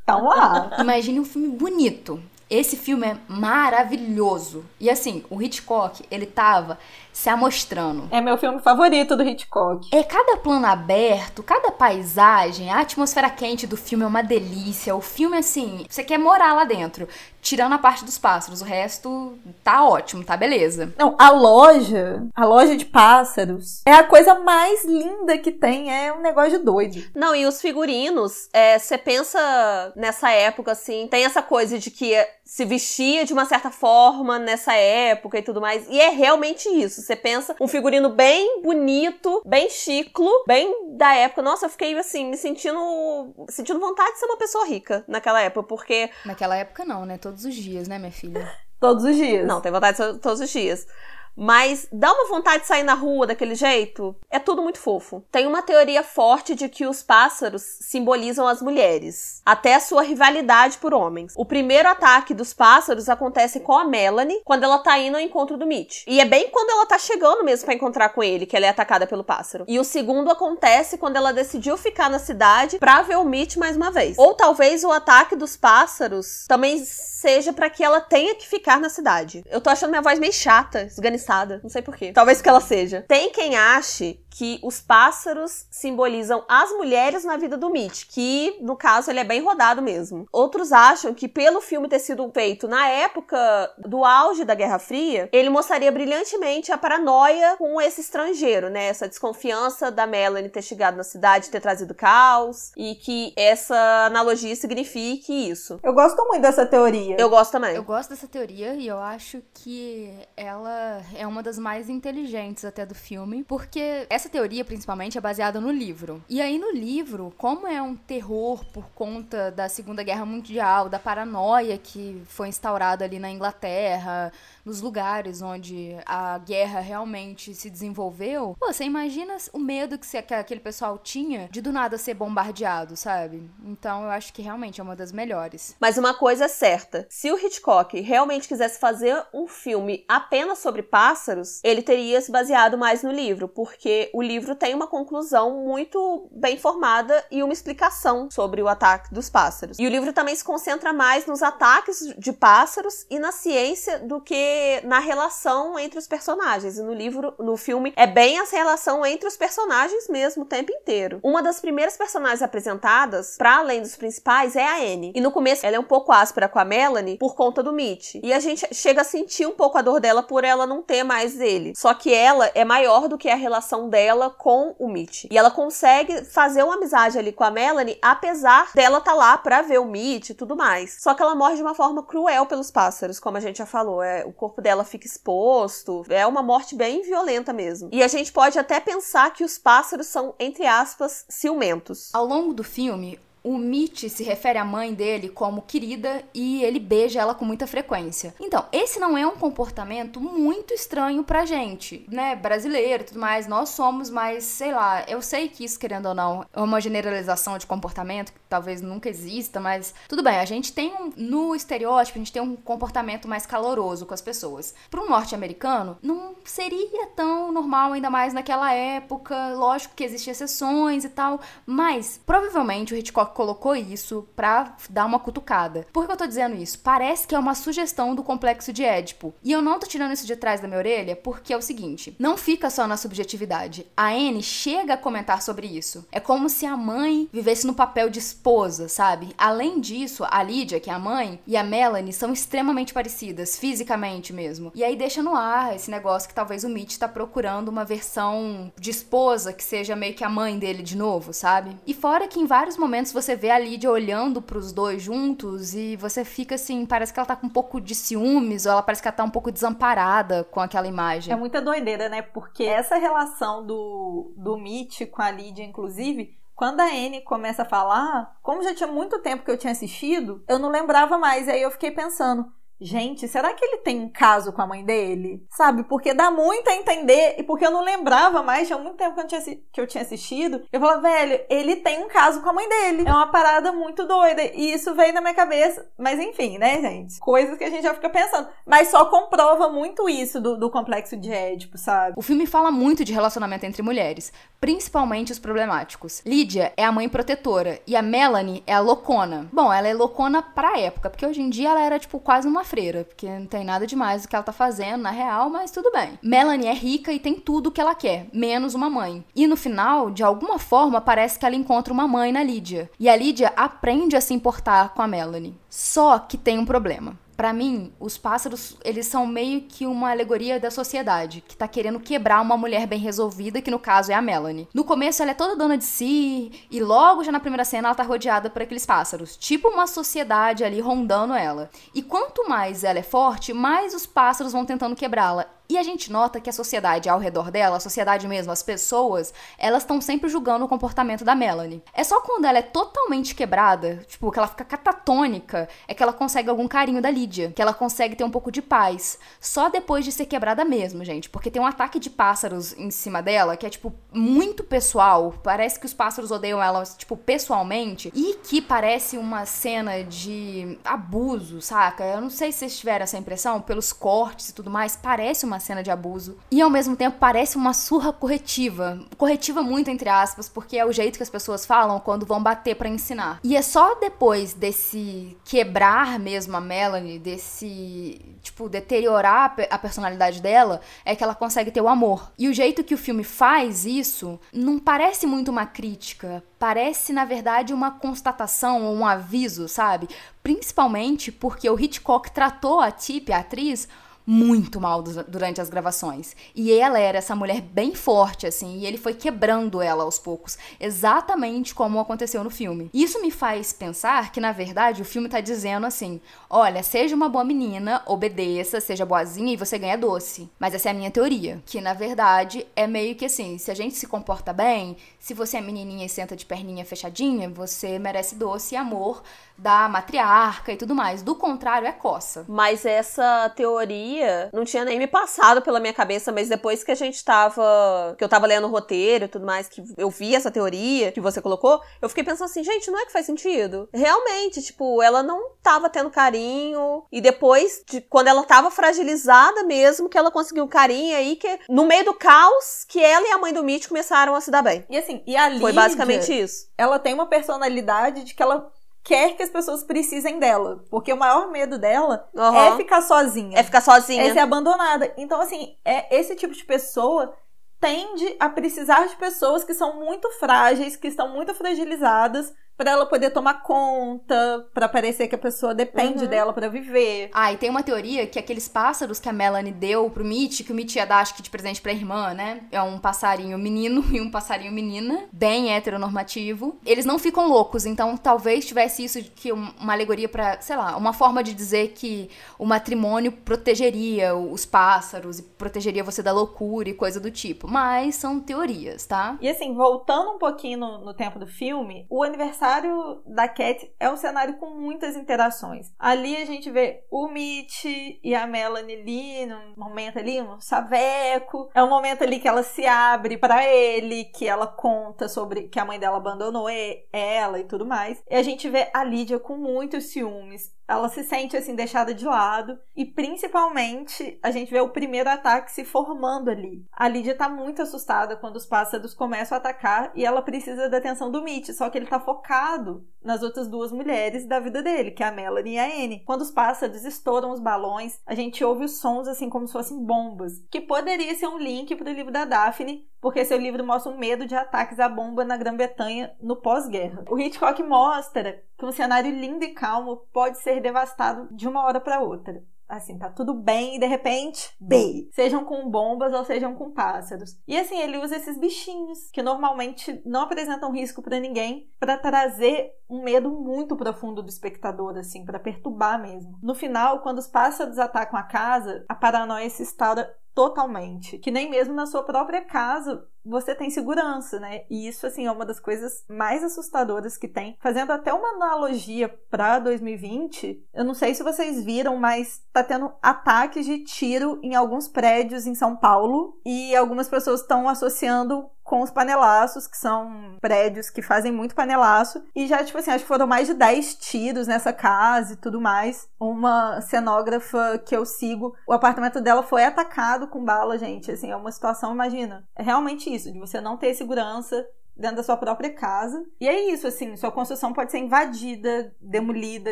Então 0.04 0.26
lá. 0.26 0.72
Imagine 0.80 1.20
um 1.20 1.26
filme 1.26 1.48
bonito. 1.50 2.22
Esse 2.50 2.76
filme 2.78 3.08
é 3.08 3.18
maravilhoso. 3.28 4.66
E 4.80 4.90
assim, 4.90 5.24
o 5.30 5.42
Hitchcock, 5.42 6.04
ele 6.12 6.26
tava 6.26 6.78
se 7.14 7.30
amostrando. 7.30 8.08
É 8.12 8.20
meu 8.20 8.38
filme 8.38 8.60
favorito 8.60 9.16
do 9.16 9.24
Hitchcock. 9.24 9.88
É 9.96 10.04
cada 10.04 10.36
plano 10.38 10.66
aberto, 10.66 11.44
cada 11.44 11.72
paisagem, 11.72 12.72
a 12.72 12.80
atmosfera 12.80 13.30
quente 13.30 13.68
do 13.68 13.78
filme 13.78 14.04
é 14.04 14.08
uma 14.08 14.24
delícia. 14.24 14.96
O 14.96 15.02
filme, 15.02 15.38
assim, 15.38 15.86
você 15.88 16.04
quer 16.04 16.18
morar 16.18 16.54
lá 16.54 16.66
dentro. 16.66 17.08
Tirando 17.42 17.74
a 17.74 17.78
parte 17.78 18.06
dos 18.06 18.18
pássaros, 18.18 18.62
o 18.62 18.66
resto 18.66 19.38
tá 19.62 19.84
ótimo, 19.84 20.24
tá 20.24 20.38
beleza. 20.38 20.94
Não, 20.98 21.14
a 21.20 21.30
loja, 21.30 22.26
a 22.34 22.46
loja 22.46 22.78
de 22.78 22.86
pássaros, 22.86 23.82
é 23.86 23.92
a 23.92 24.04
coisa 24.06 24.40
mais 24.40 24.86
linda 24.86 25.38
que 25.38 25.52
tem, 25.52 25.94
é 25.94 26.14
um 26.14 26.22
negócio 26.22 26.58
de 26.58 26.60
doido. 26.60 27.04
Não, 27.14 27.36
e 27.36 27.46
os 27.46 27.60
figurinos, 27.60 28.48
você 28.80 28.96
é, 28.96 28.98
pensa 28.98 29.92
nessa 29.94 30.32
época, 30.32 30.72
assim, 30.72 31.06
tem 31.12 31.26
essa 31.26 31.42
coisa 31.42 31.78
de 31.78 31.92
que 31.92 32.16
se 32.46 32.64
vestia 32.64 33.26
de 33.26 33.34
uma 33.34 33.46
certa 33.46 33.70
forma 33.70 34.40
nessa 34.40 34.74
época 34.74 35.38
e 35.38 35.42
tudo 35.42 35.60
mais, 35.60 35.86
e 35.90 36.00
é 36.00 36.10
realmente 36.10 36.70
isso. 36.70 37.02
Você 37.04 37.16
pensa 37.16 37.56
um 37.60 37.68
figurino 37.68 38.10
bem 38.10 38.62
bonito, 38.62 39.42
bem 39.46 39.70
chiclo, 39.70 40.30
bem 40.48 40.96
da 40.98 41.14
época. 41.16 41.42
Nossa, 41.42 41.66
eu 41.66 41.70
fiquei 41.70 41.98
assim, 41.98 42.30
me 42.30 42.38
sentindo 42.38 43.34
sentindo 43.50 43.80
vontade 43.80 44.14
de 44.14 44.20
ser 44.20 44.26
uma 44.26 44.38
pessoa 44.38 44.66
rica 44.66 45.04
naquela 45.08 45.42
época, 45.42 45.68
porque 45.68 46.10
naquela 46.26 46.56
época 46.56 46.86
não, 46.86 47.06
né? 47.06 47.18
Todos 47.18 47.46
os 47.46 47.54
dias, 47.54 47.88
né, 47.88 48.00
minha 48.00 48.12
filha? 48.12 48.50
Todos 48.80 49.04
os 49.04 49.16
dias. 49.16 49.46
Não, 49.46 49.62
tem 49.62 49.72
vontade 49.72 49.98
de 49.98 50.04
ser 50.04 50.20
todos 50.20 50.40
os 50.40 50.50
dias. 50.50 50.88
Mas 51.36 51.88
dá 51.92 52.14
uma 52.14 52.28
vontade 52.28 52.62
de 52.62 52.68
sair 52.68 52.84
na 52.84 52.94
rua 52.94 53.26
daquele 53.26 53.56
jeito? 53.56 54.16
É 54.30 54.38
tudo 54.38 54.62
muito 54.62 54.78
fofo. 54.78 55.24
Tem 55.32 55.48
uma 55.48 55.64
teoria 55.64 56.04
forte 56.04 56.54
de 56.54 56.70
que 56.70 56.86
os 56.86 57.02
pássaros 57.02 57.64
simbolizam 57.82 58.48
as 58.48 58.62
mulheres, 58.62 59.42
até 59.46 59.76
a 59.76 59.80
sua 59.80 60.04
rivalidade 60.04 60.78
por 60.78 60.94
homens. 60.94 61.34
O 61.36 61.46
primeiro 61.46 61.90
ataque 61.90 62.34
dos 62.34 62.54
pássaros 62.54 63.10
acontece 63.10 63.62
com 63.62 63.74
a 63.74 63.84
Melanie 63.84 64.42
quando 64.46 64.64
ela 64.64 64.78
tá 64.78 64.98
indo 65.00 65.16
ao 65.16 65.22
encontro 65.22 65.58
do 65.58 65.66
Mitch. 65.66 66.04
E 66.08 66.20
é 66.20 66.26
bem 66.26 66.50
quando 66.52 66.70
ela 66.70 66.86
tá 66.86 67.00
chegando 67.00 67.44
mesmo 67.44 67.66
para 67.66 67.74
encontrar 67.74 68.10
com 68.10 68.24
ele 68.24 68.46
que 68.46 68.56
ela 68.56 68.68
é 68.68 68.70
atacada 68.70 69.08
pelo 69.08 69.24
pássaro. 69.24 69.66
E 69.68 69.80
o 69.80 69.84
segundo 69.84 70.30
acontece 70.30 70.98
quando 70.98 71.16
ela 71.16 71.34
decidiu 71.34 71.78
ficar 71.78 72.10
na 72.10 72.20
cidade 72.20 72.78
pra 72.78 73.02
ver 73.02 73.18
o 73.18 73.26
Mitch 73.26 73.58
mais 73.58 73.76
uma 73.76 73.90
vez. 73.90 74.18
Ou 74.20 74.36
talvez 74.36 74.84
o 74.84 74.92
ataque 74.92 75.36
dos 75.36 75.58
pássaros 75.58 76.46
também 76.48 76.84
seja 76.86 77.54
para 77.54 77.70
que 77.70 77.84
ela 77.84 78.02
tenha 78.02 78.36
que 78.36 78.48
ficar 78.48 78.80
na 78.80 78.90
cidade. 78.90 79.44
Eu 79.50 79.62
tô 79.62 79.70
achando 79.70 79.90
minha 79.90 80.02
voz 80.02 80.20
meio 80.20 80.34
chata, 80.34 80.84
esganiçada 80.84 81.23
não 81.62 81.70
sei 81.70 81.82
porquê. 81.82 82.12
Talvez 82.12 82.42
que 82.42 82.50
ela 82.50 82.62
seja. 82.62 83.06
Tem 83.08 83.32
quem 83.32 83.56
ache 83.56 84.20
que 84.30 84.60
os 84.64 84.82
pássaros 84.82 85.68
simbolizam 85.70 86.44
as 86.50 86.72
mulheres 86.72 87.24
na 87.24 87.38
vida 87.38 87.56
do 87.56 87.70
Mitch, 87.70 88.06
que 88.10 88.58
no 88.62 88.76
caso 88.76 89.12
ele 89.12 89.20
é 89.20 89.24
bem 89.24 89.42
rodado 89.42 89.82
mesmo. 89.82 90.26
Outros 90.32 90.72
acham 90.72 91.14
que 91.14 91.28
pelo 91.28 91.62
filme 91.62 91.88
ter 91.88 92.00
sido 92.00 92.30
feito 92.34 92.68
na 92.68 92.88
época 92.88 93.38
do 93.78 94.04
auge 94.04 94.44
da 94.44 94.56
Guerra 94.56 94.80
Fria, 94.80 95.30
ele 95.32 95.50
mostraria 95.50 95.92
brilhantemente 95.92 96.72
a 96.72 96.78
paranoia 96.78 97.56
com 97.58 97.80
esse 97.80 98.02
estrangeiro, 98.02 98.70
né? 98.70 98.86
Essa 98.86 99.08
desconfiança 99.08 99.92
da 99.92 100.08
Melanie 100.08 100.50
ter 100.50 100.64
chegado 100.64 100.98
na 100.98 101.04
cidade, 101.04 101.50
ter 101.50 101.60
trazido 101.60 101.94
caos 101.94 102.72
e 102.76 102.96
que 102.96 103.34
essa 103.36 104.06
analogia 104.08 104.56
signifique 104.56 105.32
isso. 105.50 105.80
Eu 105.84 105.94
gosto 105.94 106.26
muito 106.26 106.42
dessa 106.42 106.66
teoria. 106.66 107.18
Eu 107.20 107.30
gosto 107.30 107.52
também. 107.52 107.76
Eu 107.76 107.84
gosto 107.84 108.10
dessa 108.10 108.28
teoria 108.28 108.74
e 108.74 108.88
eu 108.88 108.98
acho 108.98 109.44
que 109.54 110.12
ela 110.36 111.02
é 111.18 111.26
uma 111.28 111.44
das 111.44 111.58
mais 111.58 111.90
inteligentes 111.90 112.66
até 112.66 112.86
do 112.86 112.96
filme, 112.96 113.44
porque 113.44 114.06
essa 114.10 114.30
teoria 114.30 114.64
principalmente 114.64 115.18
é 115.18 115.22
baseada 115.22 115.60
no 115.60 115.72
livro. 115.72 116.24
E 116.30 116.42
aí 116.42 116.58
no 116.58 116.72
livro, 116.72 117.34
como 117.38 117.68
é 117.68 117.82
um 117.82 117.96
terror 117.96 118.64
por 118.74 118.90
conta 118.90 119.52
da 119.52 119.70
Segunda 119.70 120.04
Guerra 120.04 120.26
Mundial, 120.26 120.90
da 120.90 121.00
paranoia 121.00 121.78
que 121.78 122.22
foi 122.28 122.48
instaurada 122.48 123.06
ali 123.06 123.20
na 123.20 123.30
Inglaterra, 123.30 124.32
nos 124.66 124.82
lugares 124.82 125.42
onde 125.42 125.96
a 126.06 126.38
guerra 126.38 126.80
realmente 126.80 127.54
se 127.54 127.70
desenvolveu, 127.70 128.56
pô, 128.60 128.72
você 128.72 128.84
imagina 128.84 129.36
o 129.52 129.60
medo 129.60 129.98
que, 129.98 130.22
que 130.22 130.34
aquele 130.34 130.60
pessoal 130.60 130.98
tinha 130.98 131.48
de 131.52 131.62
do 131.62 131.72
nada 131.72 131.98
ser 131.98 132.14
bombardeado, 132.14 132.96
sabe? 132.96 133.50
Então 133.66 134.04
eu 134.04 134.10
acho 134.10 134.34
que 134.34 134.42
realmente 134.42 134.80
é 134.80 134.84
uma 134.84 134.96
das 134.96 135.12
melhores. 135.12 135.76
Mas 135.80 135.98
uma 135.98 136.14
coisa 136.14 136.46
é 136.46 136.48
certa: 136.48 137.06
se 137.10 137.32
o 137.32 137.38
Hitchcock 137.38 138.00
realmente 138.02 138.48
quisesse 138.48 138.80
fazer 138.80 139.26
um 139.34 139.48
filme 139.48 140.06
apenas 140.08 140.60
sobre 140.60 140.84
pássaros, 140.84 141.60
ele 141.64 141.82
teria 141.82 142.22
se 142.22 142.32
baseado 142.32 142.78
mais 142.78 143.04
no 143.04 143.12
livro, 143.12 143.48
porque 143.48 144.10
o 144.14 144.22
livro 144.22 144.56
tem 144.56 144.74
uma 144.74 144.88
conclusão 144.88 145.64
muito 145.64 146.28
bem 146.32 146.58
formada 146.58 147.24
e 147.32 147.44
uma 147.44 147.54
explicação 147.54 148.30
sobre 148.32 148.62
o 148.62 148.68
ataque 148.68 149.14
dos 149.14 149.30
pássaros. 149.30 149.78
E 149.80 149.86
o 149.86 149.90
livro 149.90 150.14
também 150.14 150.36
se 150.36 150.44
concentra 150.44 150.94
mais 150.94 151.26
nos 151.26 151.42
ataques 151.42 152.14
de 152.18 152.32
pássaros 152.32 153.06
e 153.10 153.20
na 153.20 153.32
ciência 153.32 154.00
do 154.00 154.22
que 154.22 154.53
na 154.84 155.00
relação 155.00 155.78
entre 155.78 156.00
os 156.00 156.08
personagens. 156.08 156.78
E 156.78 156.84
no 156.84 156.94
livro, 156.94 157.34
no 157.40 157.58
filme, 157.58 157.94
é 157.96 158.08
bem 158.08 158.40
essa 158.40 158.56
relação 158.56 159.06
entre 159.06 159.28
os 159.28 159.38
personagens 159.38 160.08
mesmo 160.08 160.44
o 160.44 160.46
tempo 160.46 160.72
inteiro. 160.72 161.20
Uma 161.24 161.42
das 161.42 161.60
primeiras 161.60 161.98
personagens 161.98 162.42
apresentadas, 162.42 163.36
para 163.38 163.58
além 163.58 163.82
dos 163.82 163.96
principais, 163.96 164.56
é 164.56 164.66
a 164.66 164.78
Anne. 164.78 165.14
E 165.16 165.22
no 165.22 165.32
começo 165.32 165.66
ela 165.66 165.76
é 165.76 165.80
um 165.80 165.84
pouco 165.84 166.12
áspera 166.12 166.48
com 166.48 166.60
a 166.60 166.66
Melanie 166.66 167.18
por 167.18 167.36
conta 167.36 167.64
do 167.64 167.74
Mitch. 167.74 168.16
E 168.24 168.34
a 168.34 168.40
gente 168.40 168.68
chega 168.74 169.02
a 169.02 169.06
sentir 169.06 169.46
um 169.46 169.52
pouco 169.52 169.78
a 169.78 169.82
dor 169.82 170.00
dela 170.00 170.24
por 170.24 170.44
ela 170.44 170.66
não 170.66 170.82
ter 170.82 171.04
mais 171.04 171.40
ele. 171.40 171.74
Só 171.76 171.94
que 171.94 172.14
ela 172.14 172.52
é 172.54 172.64
maior 172.64 173.08
do 173.08 173.18
que 173.18 173.30
a 173.30 173.36
relação 173.36 173.90
dela 173.90 174.30
com 174.30 174.76
o 174.80 174.88
Mitch. 174.88 175.26
E 175.30 175.38
ela 175.38 175.52
consegue 175.52 176.26
fazer 176.26 176.64
uma 176.64 176.76
amizade 176.76 177.18
ali 177.18 177.32
com 177.32 177.44
a 177.44 177.52
Melanie, 177.52 177.98
apesar 178.02 178.72
dela 178.74 179.00
estar 179.00 179.12
tá 179.12 179.18
lá 179.18 179.38
pra 179.38 179.62
ver 179.62 179.80
o 179.80 179.86
Mitch 179.86 180.30
e 180.30 180.34
tudo 180.34 180.56
mais. 180.56 180.98
Só 181.00 181.14
que 181.14 181.22
ela 181.22 181.36
morre 181.36 181.56
de 181.56 181.62
uma 181.62 181.76
forma 181.76 182.04
cruel 182.04 182.46
pelos 182.46 182.72
pássaros, 182.72 183.20
como 183.20 183.38
a 183.38 183.40
gente 183.40 183.58
já 183.58 183.66
falou. 183.66 184.02
É, 184.02 184.24
o 184.26 184.32
corpo 184.44 184.62
dela 184.62 184.84
fica 184.84 185.08
exposto. 185.08 186.04
É 186.10 186.28
uma 186.28 186.44
morte 186.44 186.76
bem 186.76 187.02
violenta 187.02 187.54
mesmo. 187.54 187.88
E 187.94 188.04
a 188.04 188.10
gente 188.10 188.30
pode 188.30 188.60
até 188.60 188.78
pensar 188.78 189.32
que 189.32 189.42
os 189.42 189.58
pássaros 189.58 190.08
são, 190.08 190.36
entre 190.38 190.66
aspas, 190.66 191.24
ciumentos. 191.30 192.14
Ao 192.14 192.26
longo 192.26 192.54
do 192.54 192.62
filme, 192.62 193.18
o 193.44 193.58
Mitch 193.58 194.08
se 194.08 194.24
refere 194.24 194.58
à 194.58 194.64
mãe 194.64 194.94
dele 194.94 195.28
como 195.28 195.62
querida 195.62 196.24
e 196.34 196.64
ele 196.64 196.80
beija 196.80 197.20
ela 197.20 197.36
com 197.36 197.44
muita 197.44 197.68
frequência. 197.68 198.34
Então, 198.40 198.66
esse 198.72 199.00
não 199.00 199.18
é 199.18 199.28
um 199.28 199.36
comportamento 199.36 200.22
muito 200.22 200.74
estranho 200.74 201.24
pra 201.24 201.46
gente, 201.46 202.06
né? 202.10 202.36
Brasileiro 202.36 203.04
e 203.04 203.06
tudo 203.06 203.20
mais. 203.20 203.46
Nós 203.46 203.70
somos 203.70 204.10
mais, 204.10 204.46
sei 204.46 204.72
lá, 204.72 205.04
eu 205.08 205.22
sei 205.22 205.50
que 205.50 205.66
isso, 205.66 205.78
querendo 205.78 206.08
ou 206.08 206.16
não, 206.16 206.46
é 206.54 206.62
uma 206.62 206.80
generalização 206.80 207.58
de 207.58 207.68
comportamento 207.68 208.32
que 208.32 208.40
talvez 208.48 208.82
nunca 208.82 209.10
exista, 209.10 209.60
mas 209.60 209.94
tudo 210.08 210.24
bem, 210.24 210.38
a 210.38 210.46
gente 210.46 210.72
tem 210.72 210.94
um, 210.94 211.12
no 211.18 211.56
estereótipo, 211.56 212.18
a 212.18 212.22
gente 212.22 212.32
tem 212.32 212.42
um 212.42 212.56
comportamento 212.56 213.28
mais 213.28 213.46
caloroso 213.46 214.06
com 214.06 214.14
as 214.14 214.22
pessoas. 214.22 214.74
Para 214.90 215.02
um 215.02 215.10
norte-americano, 215.10 215.98
não 216.02 216.36
seria 216.46 217.08
tão 217.08 217.52
normal, 217.52 217.94
ainda 217.94 218.10
mais 218.10 218.34
naquela 218.34 218.74
época. 218.74 219.54
Lógico 219.54 219.96
que 219.96 220.04
existem 220.04 220.32
exceções 220.32 221.04
e 221.04 221.10
tal, 221.10 221.42
mas 221.66 222.20
provavelmente 222.26 222.94
o 222.94 222.98
Hitchcock 222.98 223.33
colocou 223.34 223.76
isso 223.76 224.28
pra 224.36 224.76
dar 224.90 225.06
uma 225.06 225.20
cutucada. 225.20 225.86
Por 225.92 226.06
que 226.06 226.12
eu 226.12 226.18
tô 226.18 226.28
dizendo 226.28 226.56
isso? 226.56 226.80
Parece 226.80 227.28
que 227.28 227.36
é 227.36 227.40
uma 227.40 227.56
sugestão 227.56 228.16
do 228.16 228.24
complexo 228.24 228.72
de 228.72 228.84
Édipo. 228.84 229.34
E 229.44 229.52
eu 229.52 229.62
não 229.62 229.80
tô 229.80 229.88
tirando 229.88 230.14
isso 230.14 230.26
de 230.26 230.36
trás 230.36 230.62
da 230.62 230.68
minha 230.68 230.78
orelha 230.78 231.16
porque 231.16 231.54
é 231.54 231.58
o 231.58 231.62
seguinte: 231.62 232.16
não 232.20 232.38
fica 232.38 232.70
só 232.70 232.88
na 232.88 232.98
subjetividade. 232.98 233.86
A 233.96 234.10
Anne 234.10 234.44
chega 234.44 234.94
a 234.94 234.98
comentar 234.98 235.42
sobre 235.42 235.68
isso. 235.68 236.06
É 236.12 236.20
como 236.20 236.50
se 236.50 236.66
a 236.66 236.78
mãe 236.78 237.30
vivesse 237.32 237.66
no 237.66 237.74
papel 237.74 238.10
de 238.10 238.20
esposa, 238.20 238.88
sabe? 238.88 239.34
Além 239.38 239.80
disso, 239.80 240.26
a 240.30 240.44
Lídia, 240.44 240.80
que 240.80 240.90
é 240.90 240.94
a 240.94 241.00
mãe, 241.00 241.40
e 241.48 241.58
a 241.58 241.64
Melanie 241.64 242.14
são 242.14 242.32
extremamente 242.32 242.94
parecidas, 242.94 243.58
fisicamente 243.58 244.34
mesmo. 244.34 244.72
E 244.76 244.84
aí 244.84 244.96
deixa 244.96 245.24
no 245.24 245.36
ar 245.36 245.76
esse 245.76 245.90
negócio 245.90 246.28
que 246.28 246.36
talvez 246.36 246.64
o 246.64 246.70
Mitch 246.70 246.98
tá 246.98 247.08
procurando 247.08 247.70
uma 247.70 247.86
versão 247.86 248.72
de 248.78 248.90
esposa 248.90 249.54
que 249.54 249.64
seja 249.64 249.96
meio 249.96 250.14
que 250.14 250.24
a 250.24 250.30
mãe 250.30 250.60
dele 250.60 250.84
de 250.84 250.98
novo, 250.98 251.34
sabe? 251.34 251.78
E 251.86 251.94
fora 251.94 252.28
que 252.28 252.40
em 252.40 252.46
vários 252.46 252.78
momentos 252.78 253.12
você 253.12 253.23
você 253.24 253.36
vê 253.36 253.50
a 253.50 253.58
Lídia 253.58 253.90
olhando 253.90 254.42
para 254.42 254.58
os 254.58 254.72
dois 254.72 255.02
juntos 255.02 255.74
e 255.74 255.96
você 255.96 256.24
fica 256.24 256.56
assim, 256.56 256.86
parece 256.86 257.14
que 257.14 257.20
ela 257.20 257.26
tá 257.26 257.36
com 257.36 257.48
um 257.48 257.50
pouco 257.50 257.80
de 257.80 257.96
ciúmes, 257.96 258.66
ou 258.66 258.74
ela 258.74 258.84
parece 258.84 259.02
que 259.02 259.08
ela 259.08 259.16
tá 259.16 259.24
um 259.24 259.30
pouco 259.30 259.52
desamparada 259.52 260.44
com 260.44 260.60
aquela 260.60 260.88
imagem. 260.88 261.34
É 261.34 261.36
muita 261.36 261.62
doideira, 261.62 262.10
né? 262.10 262.22
Porque 262.22 262.64
essa 262.64 262.96
relação 262.98 263.66
do, 263.66 264.34
do 264.38 264.58
Mitch 264.58 265.02
com 265.10 265.22
a 265.22 265.32
Lídia, 265.32 265.64
inclusive, 265.64 266.38
quando 266.56 266.82
a 266.82 266.86
Anne 266.86 267.22
começa 267.22 267.64
a 267.64 267.66
falar, 267.66 268.38
como 268.42 268.64
já 268.64 268.76
tinha 268.76 268.92
muito 268.92 269.20
tempo 269.20 269.44
que 269.44 269.52
eu 269.52 269.58
tinha 269.58 269.72
assistido, 269.72 270.44
eu 270.48 270.60
não 270.60 270.70
lembrava 270.70 271.18
mais. 271.18 271.48
E 271.48 271.52
aí 271.52 271.62
eu 271.62 271.72
fiquei 271.72 271.92
pensando, 271.92 272.46
Gente, 272.80 273.28
será 273.28 273.54
que 273.54 273.64
ele 273.64 273.78
tem 273.78 274.02
um 274.02 274.10
caso 274.10 274.52
com 274.52 274.62
a 274.62 274.68
mãe 274.68 274.84
dele? 274.84 275.46
Sabe? 275.50 275.84
Porque 275.84 276.14
dá 276.14 276.30
muito 276.30 276.70
a 276.70 276.76
entender, 276.76 277.36
e 277.38 277.44
porque 277.44 277.66
eu 277.66 277.72
não 277.72 277.84
lembrava 277.84 278.44
mais, 278.44 278.68
tinha 278.68 278.78
muito 278.78 278.98
tempo 278.98 279.16
que 279.16 279.22
eu, 279.22 279.28
tinha, 279.28 279.42
que 279.72 279.82
eu 279.82 279.88
tinha 279.88 280.04
assistido. 280.04 280.64
Eu 280.72 280.80
falava, 280.80 281.02
velho, 281.02 281.40
ele 281.50 281.78
tem 281.78 282.04
um 282.04 282.08
caso 282.08 282.42
com 282.42 282.50
a 282.50 282.54
mãe 282.54 282.68
dele. 282.68 283.04
É 283.08 283.12
uma 283.12 283.32
parada 283.32 283.72
muito 283.72 284.06
doida. 284.06 284.44
E 284.44 284.74
isso 284.74 284.94
veio 284.96 285.14
na 285.14 285.22
minha 285.22 285.34
cabeça. 285.34 285.86
Mas 285.98 286.20
enfim, 286.20 286.58
né, 286.58 286.82
gente? 286.82 287.20
Coisas 287.20 287.58
que 287.58 287.64
a 287.64 287.70
gente 287.70 287.84
já 287.84 287.94
fica 287.94 288.10
pensando. 288.10 288.48
Mas 288.66 288.90
só 288.90 289.06
comprova 289.06 289.70
muito 289.70 290.10
isso 290.10 290.42
do, 290.42 290.58
do 290.58 290.70
complexo 290.70 291.16
de 291.16 291.32
Édipo, 291.32 291.78
sabe? 291.78 292.16
O 292.18 292.22
filme 292.22 292.46
fala 292.46 292.72
muito 292.72 293.06
de 293.06 293.14
relacionamento 293.14 293.66
entre 293.66 293.82
mulheres, 293.82 294.34
principalmente 294.60 295.32
os 295.32 295.40
problemáticos. 295.40 296.22
Lídia 296.26 296.74
é 296.76 296.84
a 296.84 296.92
mãe 296.92 297.08
protetora 297.08 297.80
e 297.88 297.96
a 297.96 298.02
Melanie 298.02 298.64
é 298.66 298.74
a 298.74 298.80
loucona. 298.80 299.48
Bom, 299.54 299.72
ela 299.72 299.88
é 299.88 299.94
loucona 299.94 300.42
pra 300.42 300.80
época, 300.80 301.10
porque 301.10 301.26
hoje 301.26 301.42
em 301.42 301.50
dia 301.50 301.70
ela 301.70 301.82
era, 301.82 302.00
tipo, 302.00 302.20
quase 302.20 302.48
uma 302.48 302.63
freira, 302.64 303.04
porque 303.04 303.28
não 303.28 303.46
tem 303.46 303.64
nada 303.64 303.86
demais 303.86 304.22
do 304.22 304.28
que 304.28 304.36
ela 304.36 304.44
tá 304.44 304.52
fazendo 304.52 305.02
na 305.02 305.12
real, 305.12 305.50
mas 305.50 305.72
tudo 305.72 305.92
bem. 305.92 306.18
Melanie 306.22 306.68
é 306.68 306.74
rica 306.74 307.12
e 307.12 307.20
tem 307.20 307.36
tudo 307.36 307.68
o 307.68 307.72
que 307.72 307.82
ela 307.82 307.96
quer, 307.96 308.28
menos 308.34 308.74
uma 308.74 308.90
mãe. 308.90 309.24
E 309.36 309.48
no 309.48 309.56
final, 309.56 310.12
de 310.12 310.24
alguma 310.24 310.60
forma, 310.60 311.02
parece 311.02 311.38
que 311.38 311.46
ela 311.46 311.56
encontra 311.56 311.94
uma 311.94 312.08
mãe 312.08 312.32
na 312.32 312.44
Lídia. 312.44 312.90
E 313.00 313.10
a 313.10 313.16
Lídia 313.16 313.54
aprende 313.56 314.16
a 314.16 314.22
se 314.22 314.34
importar 314.34 314.94
com 314.94 315.02
a 315.02 315.08
Melanie. 315.08 315.58
Só 315.70 316.20
que 316.20 316.38
tem 316.38 316.60
um 316.60 316.66
problema. 316.66 317.18
Para 317.36 317.52
mim, 317.52 317.92
os 318.00 318.18
pássaros, 318.18 318.78
eles 318.84 319.08
são 319.08 319.26
meio 319.26 319.62
que 319.62 319.86
uma 319.86 320.12
alegoria 320.12 320.60
da 320.60 320.70
sociedade, 320.70 321.44
que 321.48 321.58
tá 321.58 321.68
querendo 321.68 322.00
quebrar 322.00 322.42
uma 322.42 322.56
mulher 322.56 322.86
bem 322.86 323.00
resolvida, 323.00 323.62
que 323.62 323.72
no 323.72 323.80
caso 323.80 324.12
é 324.12 324.16
a 324.16 324.22
Melanie. 324.22 324.68
No 324.74 324.84
começo 324.84 325.22
ela 325.22 325.32
é 325.32 325.36
toda 325.36 325.56
dona 325.56 325.78
de 325.78 325.84
si, 325.84 326.52
e 326.70 326.80
logo 326.80 327.24
já 327.24 327.32
na 327.32 327.40
primeira 327.40 327.66
cena 327.66 327.88
ela 327.88 327.96
tá 327.96 328.04
rodeada 328.04 328.50
por 328.50 328.62
aqueles 328.62 328.86
pássaros, 328.86 329.36
tipo 329.36 329.68
uma 329.70 329.88
sociedade 329.88 330.64
ali 330.64 330.80
rondando 330.80 331.34
ela. 331.34 331.70
E 331.94 332.02
quanto 332.02 332.48
mais 332.48 332.84
ela 332.84 333.00
é 333.00 333.04
forte, 333.04 333.54
mais 333.54 333.94
os 333.94 334.06
pássaros 334.06 334.54
vão 334.54 334.66
tentando 334.66 334.96
quebrá-la. 334.96 335.48
E 335.74 335.78
a 335.80 335.82
gente 335.82 336.12
nota 336.12 336.40
que 336.40 336.52
a 336.52 336.54
sociedade 336.54 337.10
ao 337.10 337.18
redor 337.18 337.50
dela, 337.50 337.78
a 337.78 337.80
sociedade 337.80 338.28
mesmo, 338.28 338.52
as 338.52 338.62
pessoas, 338.62 339.34
elas 339.58 339.82
estão 339.82 340.00
sempre 340.00 340.30
julgando 340.30 340.64
o 340.64 340.68
comportamento 340.68 341.26
da 341.26 341.34
Melanie. 341.34 341.82
É 341.96 342.04
só 342.04 342.22
quando 342.22 342.46
ela 342.46 342.60
é 342.60 342.62
totalmente 342.62 343.34
quebrada, 343.34 344.06
tipo, 344.08 344.32
que 344.32 344.38
ela 344.38 344.48
fica 344.48 344.64
catatônica, 344.64 345.68
é 345.88 345.96
que 345.96 346.04
ela 346.04 346.14
consegue 346.14 346.48
algum 346.48 346.68
carinho 346.68 347.02
da 347.02 347.10
Lídia, 347.10 347.52
que 347.56 347.60
ela 347.60 347.74
consegue 347.74 348.16
ter 348.16 348.24
um 348.24 348.30
pouco 348.30 348.52
de 348.52 348.62
paz. 348.62 349.18
Só 349.42 349.68
depois 349.68 350.06
de 350.06 350.12
ser 350.12 350.28
quebrada 350.28 350.64
mesmo, 350.64 351.04
gente, 351.04 351.28
porque 351.28 351.50
tem 351.50 351.60
um 351.60 351.66
ataque 351.66 351.98
de 351.98 352.12
pássaros 352.12 352.78
em 352.78 352.92
cima 352.92 353.24
dela 353.24 353.58
que 353.58 353.66
é, 353.66 353.70
tipo, 353.72 353.92
muito 354.12 354.64
pessoal. 354.64 355.34
Parece 355.42 355.80
que 355.80 355.88
os 355.88 355.94
pássaros 355.96 356.30
odeiam 356.30 356.62
ela, 356.62 356.84
tipo, 356.84 357.18
pessoalmente, 357.18 358.12
e 358.14 358.36
que 358.44 358.62
parece 358.62 359.18
uma 359.18 359.48
cena 359.48 360.04
de 360.04 360.78
abuso, 360.86 361.60
saca? 361.62 362.04
Eu 362.04 362.22
não 362.22 362.30
sei 362.30 362.52
se 362.52 362.60
vocês 362.60 362.78
tiveram 362.78 363.06
essa 363.06 363.18
impressão, 363.18 363.60
pelos 363.60 363.92
cortes 363.92 364.50
e 364.50 364.54
tudo 364.54 364.70
mais, 364.70 364.96
parece 364.96 365.44
uma 365.48 365.63
cena 365.64 365.82
de 365.82 365.90
abuso. 365.90 366.38
E 366.52 366.62
ao 366.62 366.70
mesmo 366.70 366.96
tempo 366.96 367.18
parece 367.20 367.58
uma 367.58 367.74
surra 367.74 368.14
corretiva. 368.14 369.00
Corretiva 369.18 369.62
muito 369.62 369.90
entre 369.90 370.10
aspas, 370.10 370.48
porque 370.48 370.78
é 370.78 370.86
o 370.86 370.92
jeito 370.92 371.18
que 371.18 371.24
as 371.24 371.30
pessoas 371.30 371.66
falam 371.66 372.00
quando 372.00 372.26
vão 372.26 372.42
bater 372.42 372.76
para 372.76 372.90
ensinar. 372.90 373.40
E 373.44 373.56
é 373.56 373.62
só 373.62 373.96
depois 373.96 374.54
desse 374.54 375.38
quebrar 375.44 376.20
mesmo 376.20 376.56
a 376.56 376.62
Melanie, 376.62 377.20
desse, 377.20 378.22
tipo, 378.42 378.70
deteriorar 378.70 379.56
a 379.70 379.78
personalidade 379.78 380.42
dela, 380.42 380.82
é 381.06 381.16
que 381.16 381.24
ela 381.24 381.36
consegue 381.36 381.72
ter 381.72 381.82
o 381.82 381.88
amor. 381.88 382.32
E 382.38 382.48
o 382.48 382.54
jeito 382.54 382.84
que 382.84 382.94
o 382.94 382.98
filme 382.98 383.24
faz 383.24 383.86
isso 383.86 384.40
não 384.54 384.78
parece 384.78 385.26
muito 385.26 385.50
uma 385.50 385.66
crítica, 385.66 386.44
parece 386.60 387.12
na 387.14 387.26
verdade 387.26 387.74
uma 387.74 387.92
constatação 387.92 388.84
ou 388.84 388.96
um 388.96 389.06
aviso, 389.06 389.68
sabe? 389.68 390.08
Principalmente 390.42 391.32
porque 391.32 391.70
o 391.70 391.80
Hitchcock 391.80 392.32
tratou 392.32 392.80
a 392.80 392.92
Tip, 392.92 393.32
a 393.32 393.40
atriz, 393.40 393.88
muito 394.26 394.80
mal 394.80 395.02
durante 395.02 395.62
as 395.62 395.70
gravações. 395.70 396.36
E 396.56 396.72
ela 396.72 397.00
era 397.00 397.18
essa 397.18 397.36
mulher 397.36 397.62
bem 397.62 397.94
forte, 397.96 398.48
assim, 398.48 398.80
e 398.80 398.86
ele 398.86 398.98
foi 398.98 399.14
quebrando 399.14 399.82
ela 399.82 400.04
aos 400.04 400.20
poucos, 400.20 400.58
exatamente 400.80 401.76
como 401.76 402.00
aconteceu 402.00 402.44
no 402.44 402.50
filme. 402.50 402.90
Isso 402.94 403.22
me 403.22 403.32
faz 403.32 403.74
pensar 403.74 404.32
que, 404.32 404.40
na 404.40 404.52
verdade, 404.52 405.02
o 405.02 405.06
filme 405.06 405.30
tá 405.30 405.40
dizendo 405.42 405.86
assim: 405.86 406.20
olha, 406.50 406.84
seja 406.84 407.16
uma 407.16 407.30
boa 407.30 407.44
menina, 407.44 408.02
obedeça, 408.06 408.80
seja 408.80 409.06
boazinha 409.06 409.54
e 409.54 409.58
você 409.58 409.78
ganha 409.78 409.98
doce. 409.98 410.50
Mas 410.60 410.74
essa 410.74 410.90
é 410.90 410.92
a 410.92 410.96
minha 410.96 411.12
teoria. 411.12 411.62
Que, 411.66 411.82
na 411.82 411.94
verdade, 411.94 412.66
é 412.76 412.88
meio 412.88 413.16
que 413.16 413.26
assim: 413.26 413.58
se 413.58 413.72
a 413.72 413.76
gente 413.76 413.96
se 413.96 414.08
comporta 414.08 414.54
bem, 414.54 414.98
se 415.24 415.34
você 415.34 415.56
é 415.56 415.62
menininha 415.62 416.06
e 416.06 416.10
senta 416.10 416.36
de 416.36 416.46
perninha 416.46 416.84
fechadinha, 416.84 417.50
você 417.50 417.98
merece 417.98 418.36
doce 418.36 418.76
e 418.76 418.78
amor 418.78 419.24
da 419.58 419.88
matriarca 419.88 420.74
e 420.74 420.76
tudo 420.76 420.94
mais. 420.94 421.22
Do 421.22 421.34
contrário, 421.34 421.88
é 421.88 421.94
coça. 421.94 422.44
Mas 422.46 422.86
essa 422.86 423.50
teoria 423.56 424.50
não 424.52 424.66
tinha 424.66 424.84
nem 424.84 425.00
me 425.00 425.08
passado 425.08 425.62
pela 425.62 425.80
minha 425.80 425.94
cabeça, 425.94 426.30
mas 426.30 426.50
depois 426.50 426.84
que 426.84 426.92
a 426.92 426.96
gente 426.96 427.24
tava. 427.24 428.16
que 428.18 428.24
eu 428.24 428.28
tava 428.28 428.48
lendo 428.48 428.68
o 428.68 428.70
roteiro 428.70 429.24
e 429.24 429.28
tudo 429.30 429.46
mais, 429.46 429.70
que 429.70 429.82
eu 429.98 430.10
vi 430.10 430.36
essa 430.36 430.52
teoria 430.52 431.14
que 431.14 431.22
você 431.22 431.42
colocou, 431.42 431.82
eu 432.02 432.10
fiquei 432.10 432.26
pensando 432.26 432.50
assim, 432.50 432.62
gente, 432.62 432.92
não 432.92 433.00
é 433.00 433.06
que 433.06 433.14
faz 433.14 433.26
sentido. 433.26 433.88
Realmente, 433.94 434.62
tipo, 434.62 435.02
ela 435.02 435.24
não 435.24 435.52
tava 435.62 435.90
tendo 435.90 436.10
carinho. 436.10 437.06
E 437.10 437.22
depois, 437.22 437.82
de, 437.88 438.02
quando 438.02 438.28
ela 438.28 438.44
tava 438.44 438.70
fragilizada 438.70 439.64
mesmo, 439.64 440.10
que 440.10 440.18
ela 440.18 440.32
conseguiu 440.32 440.68
carinho 440.68 441.16
aí, 441.16 441.38
que 441.38 441.60
no 441.70 441.86
meio 441.86 442.04
do 442.04 442.14
caos, 442.14 442.84
que 442.90 443.02
ela 443.02 443.26
e 443.26 443.32
a 443.32 443.38
mãe 443.38 443.54
do 443.54 443.64
Mitch 443.64 443.88
começaram 443.88 444.36
a 444.36 444.42
se 444.42 444.52
dar 444.52 444.62
bem. 444.62 444.84
E 444.90 444.98
assim, 444.98 445.13
e 445.28 445.36
a 445.36 445.48
Lídia, 445.48 445.62
Foi 445.62 445.74
basicamente 445.74 446.34
isso. 446.34 446.68
Ela 446.78 446.98
tem 446.98 447.14
uma 447.14 447.26
personalidade 447.26 448.24
de 448.24 448.34
que 448.34 448.42
ela 448.42 448.72
quer 449.04 449.36
que 449.36 449.44
as 449.44 449.50
pessoas 449.50 449.84
precisem 449.84 450.40
dela. 450.40 450.84
Porque 450.90 451.12
o 451.12 451.18
maior 451.18 451.52
medo 451.52 451.78
dela 451.78 452.30
uhum. 452.34 452.56
é 452.56 452.78
ficar 452.78 453.02
sozinha. 453.02 453.60
É 453.60 453.64
ficar 453.64 453.82
sozinha. 453.82 454.24
É 454.24 454.34
ser 454.34 454.40
abandonada. 454.40 455.14
Então, 455.18 455.42
assim, 455.42 455.76
é 455.84 456.16
esse 456.18 456.36
tipo 456.36 456.54
de 456.54 456.64
pessoa 456.64 457.34
tende 457.80 458.36
a 458.40 458.50
precisar 458.50 459.08
de 459.08 459.16
pessoas 459.18 459.66
que 459.66 459.74
são 459.74 460.00
muito 460.00 460.30
frágeis, 460.40 460.96
que 460.96 461.10
estão 461.10 461.28
muito 461.28 461.54
fragilizadas, 461.54 462.54
para 462.78 462.92
ela 462.92 463.06
poder 463.06 463.30
tomar 463.30 463.62
conta, 463.62 464.66
para 464.74 464.90
parecer 464.90 465.28
que 465.28 465.36
a 465.36 465.40
pessoa 465.40 465.74
depende 465.74 466.24
uhum. 466.24 466.30
dela 466.30 466.54
para 466.54 466.68
viver. 466.68 467.30
Ah, 467.34 467.52
e 467.54 467.58
tem 467.58 467.70
uma 467.70 467.84
teoria 467.84 468.26
que 468.28 468.40
aqueles 468.40 468.68
pássaros 468.68 469.20
que 469.20 469.30
a 469.30 469.34
Melanie 469.34 469.72
deu 469.72 470.10
pro 470.10 470.26
Mitch, 470.26 470.62
que 470.62 470.72
o 470.72 470.76
Mitch 470.76 470.96
ia 470.96 471.06
dar 471.06 471.20
acho 471.20 471.36
que 471.36 471.42
de 471.42 471.50
presente 471.50 471.82
pra 471.82 471.92
irmã, 471.92 472.34
né? 472.34 472.62
É 472.72 472.82
um 472.82 472.98
passarinho 472.98 473.58
menino 473.58 474.04
e 474.12 474.20
um 474.20 474.30
passarinho 474.30 474.72
menina, 474.72 475.26
bem 475.32 475.74
heteronormativo. 475.74 476.78
Eles 476.86 477.06
não 477.06 477.20
ficam 477.20 477.48
loucos, 477.48 477.86
então 477.86 478.18
talvez 478.18 478.66
tivesse 478.66 479.04
isso 479.04 479.24
que 479.36 479.52
uma 479.52 479.94
alegoria 479.94 480.28
para, 480.28 480.60
sei 480.62 480.76
lá, 480.76 480.98
uma 480.98 481.14
forma 481.14 481.44
de 481.44 481.54
dizer 481.54 481.90
que 481.90 482.30
o 482.58 482.66
matrimônio 482.66 483.32
protegeria 483.32 484.36
os 484.36 484.66
pássaros 484.66 485.40
e 485.40 485.44
protegeria 485.44 486.04
você 486.04 486.24
da 486.24 486.32
loucura 486.32 486.90
e 486.90 486.94
coisa 486.94 487.20
do 487.20 487.30
tipo. 487.30 487.68
Mas 487.68 488.16
são 488.16 488.40
teorias, 488.40 489.06
tá? 489.06 489.38
E 489.40 489.48
assim, 489.48 489.74
voltando 489.74 490.32
um 490.32 490.40
pouquinho 490.40 490.80
no, 490.80 491.06
no 491.06 491.14
tempo 491.14 491.38
do 491.38 491.48
filme, 491.48 492.06
o 492.10 492.24
aniversário 492.24 492.63
aniversário 492.64 493.22
da 493.28 493.48
Cat 493.48 493.94
é 494.00 494.10
um 494.10 494.16
cenário 494.16 494.58
com 494.58 494.70
muitas 494.80 495.18
interações. 495.18 495.92
Ali 496.00 496.38
a 496.38 496.46
gente 496.46 496.72
vê 496.72 497.04
o 497.12 497.28
Mitch 497.28 497.86
e 498.24 498.34
a 498.34 498.48
Melanie 498.48 499.02
ali, 499.02 499.46
num 499.46 499.74
momento 499.76 500.18
ali, 500.18 500.42
um 500.42 500.60
saveco. 500.60 501.70
É 501.76 501.84
um 501.84 501.90
momento 501.90 502.24
ali 502.24 502.40
que 502.40 502.48
ela 502.48 502.64
se 502.64 502.86
abre 502.86 503.38
para 503.38 503.66
ele, 503.66 504.26
que 504.26 504.48
ela 504.48 504.66
conta 504.66 505.28
sobre 505.28 505.64
que 505.64 505.80
a 505.80 505.86
mãe 505.86 506.00
dela 506.00 506.18
abandonou 506.18 506.68
ela 507.12 507.60
e 507.60 507.66
tudo 507.66 507.86
mais. 507.86 508.24
E 508.30 508.36
a 508.36 508.44
gente 508.44 508.70
vê 508.70 508.90
a 508.94 509.04
Lídia 509.04 509.40
com 509.40 509.58
muitos 509.58 510.12
ciúmes 510.12 510.72
ela 510.94 511.10
se 511.10 511.24
sente 511.24 511.58
assim 511.58 511.76
deixada 511.76 512.14
de 512.14 512.26
lado 512.26 512.80
e 512.96 513.06
principalmente 513.06 514.40
a 514.42 514.52
gente 514.52 514.72
vê 514.72 514.80
o 514.80 514.90
primeiro 514.90 515.30
ataque 515.30 515.72
se 515.72 515.84
formando 515.84 516.50
ali. 516.50 516.86
A 516.92 517.08
Lídia 517.08 517.36
tá 517.36 517.50
muito 517.50 517.82
assustada 517.82 518.36
quando 518.36 518.56
os 518.56 518.66
pássaros 518.66 519.14
começam 519.14 519.56
a 519.56 519.60
atacar 519.60 520.12
e 520.16 520.26
ela 520.26 520.42
precisa 520.42 520.90
da 520.90 520.98
atenção 520.98 521.32
do 521.32 521.44
Mitch, 521.44 521.70
só 521.72 521.90
que 521.90 521.98
ele 521.98 522.08
tá 522.08 522.20
focado 522.20 523.06
nas 523.24 523.42
outras 523.42 523.68
duas 523.68 523.92
mulheres 523.92 524.46
da 524.46 524.60
vida 524.60 524.82
dele, 524.82 525.12
que 525.12 525.24
é 525.24 525.28
a 525.28 525.32
Melanie 525.32 525.76
e 525.76 525.80
a 525.80 525.86
Anne. 525.86 526.24
Quando 526.26 526.42
os 526.42 526.52
pássaros 526.52 527.06
estouram 527.06 527.52
os 527.52 527.60
balões, 527.60 528.20
a 528.26 528.36
gente 528.36 528.64
ouve 528.64 528.86
os 528.86 528.98
sons 528.98 529.28
assim 529.28 529.50
como 529.50 529.68
se 529.68 529.74
fossem 529.74 530.04
bombas, 530.04 530.64
que 530.70 530.82
poderia 530.82 531.34
ser 531.36 531.48
um 531.48 531.58
link 531.58 531.96
para 531.96 532.10
o 532.10 532.14
livro 532.14 532.32
da 532.32 532.46
Daphne, 532.46 533.08
porque 533.22 533.46
seu 533.46 533.58
livro 533.58 533.86
mostra 533.86 534.12
um 534.12 534.18
medo 534.18 534.46
de 534.46 534.56
ataques 534.56 535.00
à 535.00 535.08
bomba 535.08 535.46
na 535.46 535.58
Grã-Bretanha 535.58 536.36
no 536.42 536.56
pós-guerra. 536.56 537.24
O 537.30 537.40
Hitchcock 537.40 537.82
mostra 537.84 538.62
que 538.78 538.86
um 538.86 538.92
cenário 538.92 539.32
lindo 539.32 539.64
e 539.64 539.70
calmo 539.70 540.18
pode 540.34 540.60
ser 540.60 540.82
devastado 540.82 541.48
de 541.52 541.68
uma 541.68 541.84
hora 541.86 542.02
para 542.02 542.20
outra 542.20 542.64
assim, 542.98 543.18
tá 543.18 543.30
tudo 543.30 543.54
bem 543.54 543.96
e 543.96 544.00
de 544.00 544.06
repente, 544.06 544.76
bem, 544.80 545.30
sejam 545.32 545.64
com 545.66 545.90
bombas 545.90 546.34
ou 546.34 546.44
sejam 546.44 546.76
com 546.76 546.92
pássaros. 546.92 547.58
E 547.68 547.78
assim, 547.78 548.00
ele 548.00 548.18
usa 548.18 548.36
esses 548.36 548.58
bichinhos 548.58 549.30
que 549.32 549.42
normalmente 549.42 550.22
não 550.26 550.42
apresentam 550.42 550.92
risco 550.92 551.22
para 551.22 551.40
ninguém, 551.40 551.90
para 552.00 552.18
trazer 552.18 552.92
um 553.10 553.24
medo 553.24 553.50
muito 553.50 553.96
profundo 553.96 554.42
do 554.42 554.50
espectador, 554.50 555.18
assim, 555.18 555.46
para 555.46 555.60
perturbar 555.60 556.22
mesmo. 556.22 556.58
No 556.62 556.74
final, 556.74 557.22
quando 557.22 557.40
os 557.40 557.48
pássaros 557.48 558.00
atacam 558.00 558.40
a 558.40 558.44
casa, 558.44 559.06
a 559.08 559.16
paranoia 559.16 559.70
se 559.70 559.84
instaura 559.84 560.34
totalmente. 560.54 561.38
Que 561.38 561.52
nem 561.52 561.70
mesmo 561.70 561.94
na 561.94 562.06
sua 562.06 562.24
própria 562.24 562.62
casa 562.62 563.26
você 563.46 563.76
tem 563.76 563.90
segurança, 563.90 564.60
né? 564.60 564.82
E 564.90 565.08
isso, 565.08 565.26
assim, 565.26 565.46
é 565.46 565.52
uma 565.52 565.66
das 565.66 565.80
coisas 565.80 566.24
mais 566.30 566.64
assustadoras 566.64 567.38
que 567.38 567.48
tem. 567.48 567.78
Fazendo 567.82 568.12
até 568.12 568.34
uma 568.34 568.56
analogia 568.56 569.30
para 569.50 569.80
2020, 569.80 570.86
eu 570.94 571.04
não 571.04 571.14
sei 571.14 571.36
se 571.36 571.44
vocês 571.44 571.84
viram, 571.84 572.18
mas 572.18 572.62
tá 572.72 572.84
tendo 572.84 573.12
ataques 573.22 573.86
de 573.86 574.04
tiro 574.04 574.60
em 574.64 574.76
alguns 574.76 575.08
prédios 575.08 575.68
em 575.68 575.76
São 575.76 575.96
Paulo 575.96 576.60
e 576.66 576.96
algumas 576.96 577.30
pessoas 577.30 577.62
estão 577.62 577.88
associando 577.88 578.70
com 578.84 579.02
os 579.02 579.10
panelaços, 579.10 579.88
que 579.88 579.98
são 579.98 580.58
prédios 580.62 581.10
que 581.10 581.22
fazem 581.22 581.52
muito 581.52 581.74
panelaço. 581.74 582.44
E 582.56 582.68
já, 582.68 582.84
tipo 582.84 582.98
assim, 582.98 583.12
acho 583.12 583.24
que 583.24 583.28
foram 583.28 583.48
mais 583.48 583.68
de 583.68 583.74
10 583.74 584.16
tiros 584.16 584.68
nessa 584.68 584.92
casa 584.92 585.54
e 585.54 585.58
tudo 585.58 585.80
mais. 585.80 586.28
Uma 586.40 587.02
cenógrafa 587.02 587.98
que 588.06 588.16
eu 588.16 588.26
sigo, 588.26 588.76
o 588.88 588.94
apartamento 588.94 589.40
dela 589.40 589.64
foi 589.64 589.86
atacado 589.86 590.48
com 590.48 590.64
bala, 590.64 590.98
gente. 590.98 591.32
Assim, 591.32 591.50
é 591.50 591.56
uma 591.56 591.72
situação, 591.72 592.14
imagina. 592.14 592.68
É 592.76 592.84
realmente 592.84 593.33
isso, 593.34 593.52
de 593.52 593.60
você 593.60 593.80
não 593.82 593.98
ter 593.98 594.14
segurança 594.14 594.86
dentro 595.16 595.38
da 595.38 595.44
sua 595.44 595.58
própria 595.58 595.92
casa. 595.92 596.46
E 596.60 596.68
é 596.68 596.92
isso, 596.92 597.08
assim, 597.08 597.36
sua 597.36 597.52
construção 597.52 597.94
pode 597.94 598.12
ser 598.12 598.20
invadida, 598.20 599.16
demolida, 599.22 599.92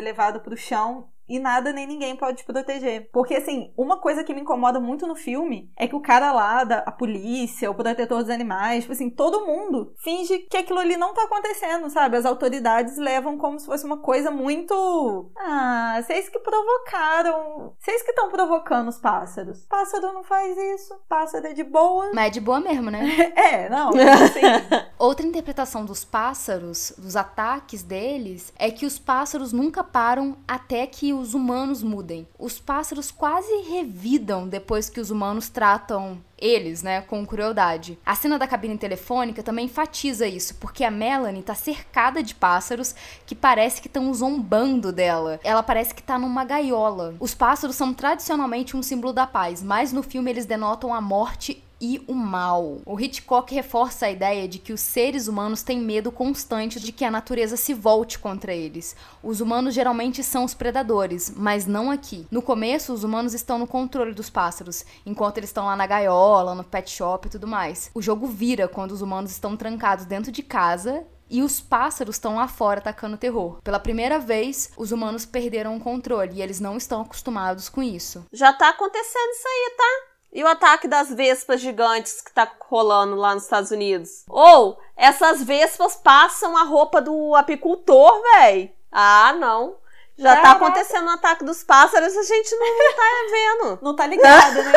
levada 0.00 0.40
para 0.40 0.54
o 0.54 0.56
chão 0.56 1.08
e 1.32 1.38
nada 1.38 1.72
nem 1.72 1.86
ninguém 1.86 2.14
pode 2.14 2.38
te 2.38 2.44
proteger. 2.44 3.08
Porque, 3.10 3.34
assim, 3.34 3.72
uma 3.74 3.96
coisa 3.96 4.22
que 4.22 4.34
me 4.34 4.42
incomoda 4.42 4.78
muito 4.78 5.06
no 5.06 5.14
filme 5.14 5.72
é 5.78 5.88
que 5.88 5.96
o 5.96 6.00
cara 6.00 6.30
lá, 6.30 6.62
da, 6.62 6.78
a 6.80 6.92
polícia, 6.92 7.70
o 7.70 7.74
protetor 7.74 8.20
dos 8.20 8.28
animais, 8.28 8.82
tipo 8.82 8.92
assim, 8.92 9.08
todo 9.08 9.46
mundo 9.46 9.94
finge 9.96 10.40
que 10.40 10.58
aquilo 10.58 10.78
ali 10.78 10.94
não 10.94 11.14
tá 11.14 11.22
acontecendo, 11.24 11.88
sabe? 11.88 12.18
As 12.18 12.26
autoridades 12.26 12.98
levam 12.98 13.38
como 13.38 13.58
se 13.58 13.64
fosse 13.64 13.86
uma 13.86 13.96
coisa 13.96 14.30
muito. 14.30 15.32
Ah, 15.38 15.98
vocês 16.02 16.28
que 16.28 16.38
provocaram. 16.38 17.72
Vocês 17.78 18.02
que 18.02 18.10
estão 18.10 18.28
provocando 18.28 18.88
os 18.88 18.98
pássaros. 18.98 19.64
Pássaro 19.70 20.12
não 20.12 20.22
faz 20.22 20.54
isso. 20.58 20.94
Pássaro 21.08 21.46
é 21.46 21.54
de 21.54 21.64
boa. 21.64 22.10
Mas 22.12 22.26
é 22.26 22.30
de 22.30 22.40
boa 22.40 22.60
mesmo, 22.60 22.90
né? 22.90 23.32
é, 23.34 23.70
não. 23.70 23.88
Assim. 23.88 24.40
Outra 24.98 25.26
interpretação 25.26 25.84
dos 25.84 26.04
pássaros, 26.04 26.92
dos 26.98 27.16
ataques 27.16 27.82
deles, 27.82 28.52
é 28.58 28.70
que 28.70 28.84
os 28.84 28.98
pássaros 28.98 29.52
nunca 29.52 29.82
param 29.82 30.36
até 30.46 30.86
que 30.86 31.12
os 31.22 31.34
humanos 31.34 31.82
mudem. 31.82 32.26
Os 32.38 32.58
pássaros 32.58 33.10
quase 33.10 33.62
revidam 33.62 34.46
depois 34.46 34.90
que 34.90 35.00
os 35.00 35.10
humanos 35.10 35.48
tratam 35.48 36.18
eles, 36.36 36.82
né, 36.82 37.00
com 37.02 37.24
crueldade. 37.24 37.96
A 38.04 38.16
cena 38.16 38.36
da 38.36 38.48
cabine 38.48 38.76
telefônica 38.76 39.44
também 39.44 39.66
enfatiza 39.66 40.26
isso, 40.26 40.56
porque 40.56 40.82
a 40.82 40.90
Melanie 40.90 41.42
tá 41.42 41.54
cercada 41.54 42.20
de 42.20 42.34
pássaros 42.34 42.94
que 43.24 43.34
parece 43.34 43.80
que 43.80 43.86
estão 43.86 44.12
zombando 44.12 44.92
dela. 44.92 45.38
Ela 45.44 45.62
parece 45.62 45.94
que 45.94 46.02
tá 46.02 46.18
numa 46.18 46.44
gaiola. 46.44 47.14
Os 47.20 47.32
pássaros 47.32 47.76
são 47.76 47.94
tradicionalmente 47.94 48.76
um 48.76 48.82
símbolo 48.82 49.12
da 49.12 49.26
paz, 49.26 49.62
mas 49.62 49.92
no 49.92 50.02
filme 50.02 50.30
eles 50.30 50.44
denotam 50.44 50.92
a 50.92 51.00
morte 51.00 51.62
e 51.82 52.00
o 52.06 52.14
mal. 52.14 52.80
O 52.86 52.98
Hitchcock 52.98 53.52
reforça 53.52 54.06
a 54.06 54.10
ideia 54.10 54.46
de 54.46 54.60
que 54.60 54.72
os 54.72 54.80
seres 54.80 55.26
humanos 55.26 55.64
têm 55.64 55.80
medo 55.80 56.12
constante 56.12 56.78
de 56.78 56.92
que 56.92 57.04
a 57.04 57.10
natureza 57.10 57.56
se 57.56 57.74
volte 57.74 58.20
contra 58.20 58.54
eles. 58.54 58.94
Os 59.20 59.40
humanos 59.40 59.74
geralmente 59.74 60.22
são 60.22 60.44
os 60.44 60.54
predadores, 60.54 61.32
mas 61.36 61.66
não 61.66 61.90
aqui. 61.90 62.24
No 62.30 62.40
começo, 62.40 62.92
os 62.92 63.02
humanos 63.02 63.34
estão 63.34 63.58
no 63.58 63.66
controle 63.66 64.14
dos 64.14 64.30
pássaros, 64.30 64.84
enquanto 65.04 65.38
eles 65.38 65.50
estão 65.50 65.66
lá 65.66 65.74
na 65.74 65.86
gaiola, 65.86 66.54
no 66.54 66.62
pet 66.62 66.88
shop 66.88 67.26
e 67.26 67.30
tudo 67.30 67.48
mais. 67.48 67.90
O 67.92 68.00
jogo 68.00 68.28
vira 68.28 68.68
quando 68.68 68.92
os 68.92 69.02
humanos 69.02 69.32
estão 69.32 69.56
trancados 69.56 70.04
dentro 70.04 70.30
de 70.30 70.42
casa 70.44 71.04
e 71.28 71.42
os 71.42 71.60
pássaros 71.60 72.14
estão 72.14 72.36
lá 72.36 72.46
fora 72.46 72.78
atacando 72.78 73.16
terror. 73.16 73.58
Pela 73.64 73.80
primeira 73.80 74.20
vez, 74.20 74.70
os 74.76 74.92
humanos 74.92 75.26
perderam 75.26 75.76
o 75.76 75.80
controle 75.80 76.34
e 76.34 76.42
eles 76.42 76.60
não 76.60 76.76
estão 76.76 77.00
acostumados 77.00 77.68
com 77.68 77.82
isso. 77.82 78.24
Já 78.32 78.52
tá 78.52 78.68
acontecendo 78.68 79.30
isso 79.32 79.48
aí, 79.48 79.74
tá? 79.76 80.11
E 80.32 80.42
o 80.42 80.48
ataque 80.48 80.88
das 80.88 81.10
vespas 81.10 81.60
gigantes 81.60 82.22
que 82.22 82.32
tá 82.32 82.50
rolando 82.68 83.16
lá 83.16 83.34
nos 83.34 83.44
Estados 83.44 83.70
Unidos? 83.70 84.24
Ou 84.28 84.78
essas 84.96 85.42
vespas 85.42 85.94
passam 85.96 86.56
a 86.56 86.62
roupa 86.62 87.02
do 87.02 87.34
apicultor, 87.36 88.22
véi? 88.34 88.74
Ah, 88.90 89.34
não. 89.38 89.76
Já 90.16 90.36
tá 90.36 90.42
Caraca. 90.42 90.64
acontecendo 90.66 91.06
o 91.06 91.10
ataque 91.10 91.44
dos 91.44 91.62
pássaros, 91.62 92.16
a 92.16 92.22
gente 92.22 92.54
não 92.56 92.66
tá 92.66 93.04
vendo. 93.30 93.78
Não 93.82 93.96
tá 93.96 94.06
ligado, 94.06 94.62
né? 94.62 94.72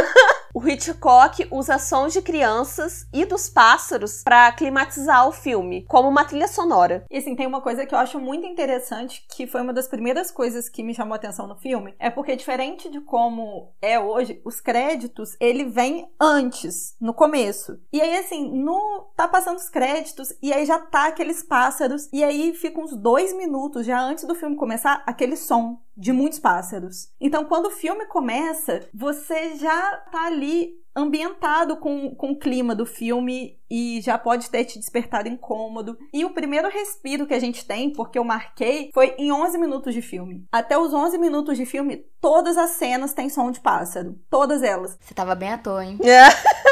O 0.55 0.65
Hitchcock 0.65 1.45
usa 1.51 1.77
sons 1.77 2.13
de 2.13 2.21
crianças 2.21 3.05
e 3.11 3.25
dos 3.25 3.49
pássaros 3.49 4.23
pra 4.23 4.49
climatizar 4.53 5.27
o 5.27 5.33
filme, 5.33 5.83
como 5.85 6.07
uma 6.07 6.23
trilha 6.23 6.47
sonora. 6.47 7.05
E 7.11 7.17
assim, 7.17 7.35
tem 7.35 7.45
uma 7.45 7.59
coisa 7.59 7.85
que 7.85 7.93
eu 7.93 7.99
acho 7.99 8.21
muito 8.21 8.47
interessante, 8.47 9.25
que 9.35 9.47
foi 9.47 9.59
uma 9.59 9.73
das 9.73 9.89
primeiras 9.89 10.31
coisas 10.31 10.69
que 10.69 10.81
me 10.81 10.93
chamou 10.93 11.11
a 11.11 11.17
atenção 11.17 11.45
no 11.45 11.57
filme, 11.57 11.93
é 11.99 12.09
porque 12.09 12.37
diferente 12.37 12.89
de 12.89 13.01
como 13.01 13.73
é 13.81 13.99
hoje, 13.99 14.41
os 14.45 14.61
créditos, 14.61 15.35
ele 15.41 15.65
vem 15.65 16.09
antes, 16.17 16.95
no 17.01 17.13
começo. 17.13 17.77
E 17.91 17.99
aí, 17.99 18.15
assim, 18.15 18.49
no 18.49 19.09
tá 19.13 19.27
passando 19.27 19.57
os 19.57 19.67
créditos, 19.67 20.33
e 20.41 20.53
aí 20.53 20.65
já 20.65 20.79
tá 20.79 21.07
aqueles 21.07 21.43
pássaros, 21.43 22.07
e 22.13 22.23
aí 22.23 22.53
fica 22.53 22.79
uns 22.79 22.95
dois 22.95 23.35
minutos, 23.35 23.85
já 23.85 23.99
antes 23.99 24.23
do 24.23 24.33
filme 24.33 24.55
começar, 24.55 25.03
aquele 25.05 25.35
som 25.35 25.81
de 25.95 26.11
muitos 26.11 26.39
pássaros. 26.39 27.09
Então, 27.19 27.45
quando 27.45 27.67
o 27.67 27.71
filme 27.71 28.05
começa, 28.05 28.87
você 28.93 29.55
já 29.55 29.97
tá 30.11 30.25
ali 30.25 30.73
ambientado 30.95 31.75
com, 31.77 32.15
com 32.15 32.31
o 32.31 32.39
clima 32.39 32.73
do 32.73 32.85
filme 32.85 33.59
e 33.69 33.99
já 34.01 34.17
pode 34.17 34.49
ter 34.49 34.63
te 34.63 34.79
despertado 34.79 35.27
incômodo. 35.27 35.97
E 36.13 36.23
o 36.23 36.33
primeiro 36.33 36.69
respiro 36.69 37.27
que 37.27 37.33
a 37.33 37.39
gente 37.39 37.65
tem, 37.65 37.91
porque 37.91 38.17
eu 38.17 38.23
marquei, 38.23 38.91
foi 38.93 39.13
em 39.17 39.31
11 39.31 39.57
minutos 39.57 39.93
de 39.93 40.01
filme. 40.01 40.45
Até 40.51 40.77
os 40.77 40.93
11 40.93 41.17
minutos 41.17 41.57
de 41.57 41.65
filme, 41.65 42.05
todas 42.21 42.57
as 42.57 42.71
cenas 42.71 43.13
têm 43.13 43.29
som 43.29 43.51
de 43.51 43.59
pássaro. 43.59 44.17
Todas 44.29 44.63
elas. 44.63 44.97
Você 45.01 45.13
tava 45.13 45.35
bem 45.35 45.51
à 45.51 45.57
toa, 45.57 45.83
hein? 45.83 45.99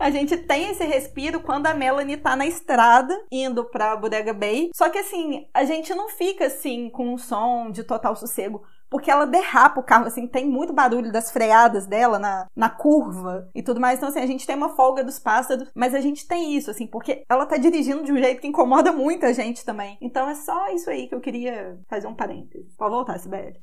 A 0.00 0.10
gente 0.10 0.34
tem 0.34 0.70
esse 0.70 0.82
respiro 0.82 1.40
quando 1.40 1.66
a 1.66 1.74
Melanie 1.74 2.16
tá 2.16 2.34
na 2.34 2.46
estrada 2.46 3.22
indo 3.30 3.66
pra 3.66 3.94
Bodega 3.94 4.32
Bay. 4.32 4.70
Só 4.74 4.88
que 4.88 4.96
assim, 4.96 5.46
a 5.52 5.62
gente 5.64 5.94
não 5.94 6.08
fica 6.08 6.46
assim 6.46 6.88
com 6.88 7.12
um 7.12 7.18
som 7.18 7.70
de 7.70 7.84
total 7.84 8.16
sossego. 8.16 8.62
Porque 8.88 9.10
ela 9.10 9.26
derrapa 9.26 9.78
o 9.78 9.84
carro, 9.84 10.06
assim, 10.06 10.26
tem 10.26 10.48
muito 10.48 10.72
barulho 10.72 11.12
das 11.12 11.30
freadas 11.30 11.86
dela 11.86 12.18
na, 12.18 12.48
na 12.56 12.68
curva 12.68 13.48
e 13.54 13.62
tudo 13.62 13.78
mais. 13.78 13.98
Então, 13.98 14.08
assim, 14.08 14.18
a 14.18 14.26
gente 14.26 14.44
tem 14.44 14.56
uma 14.56 14.70
folga 14.70 15.04
dos 15.04 15.18
pássaros, 15.18 15.70
mas 15.74 15.94
a 15.94 16.00
gente 16.00 16.26
tem 16.26 16.56
isso, 16.56 16.72
assim, 16.72 16.88
porque 16.88 17.22
ela 17.28 17.46
tá 17.46 17.56
dirigindo 17.56 18.02
de 18.02 18.10
um 18.10 18.18
jeito 18.18 18.40
que 18.40 18.48
incomoda 18.48 18.90
muito 18.90 19.26
a 19.26 19.32
gente 19.32 19.64
também. 19.64 19.96
Então 20.00 20.28
é 20.28 20.34
só 20.34 20.72
isso 20.72 20.90
aí 20.90 21.06
que 21.06 21.14
eu 21.14 21.20
queria 21.20 21.78
fazer 21.88 22.08
um 22.08 22.14
parênteses. 22.14 22.74
Pode 22.74 22.90
voltar, 22.90 23.18
Sibeli. 23.20 23.60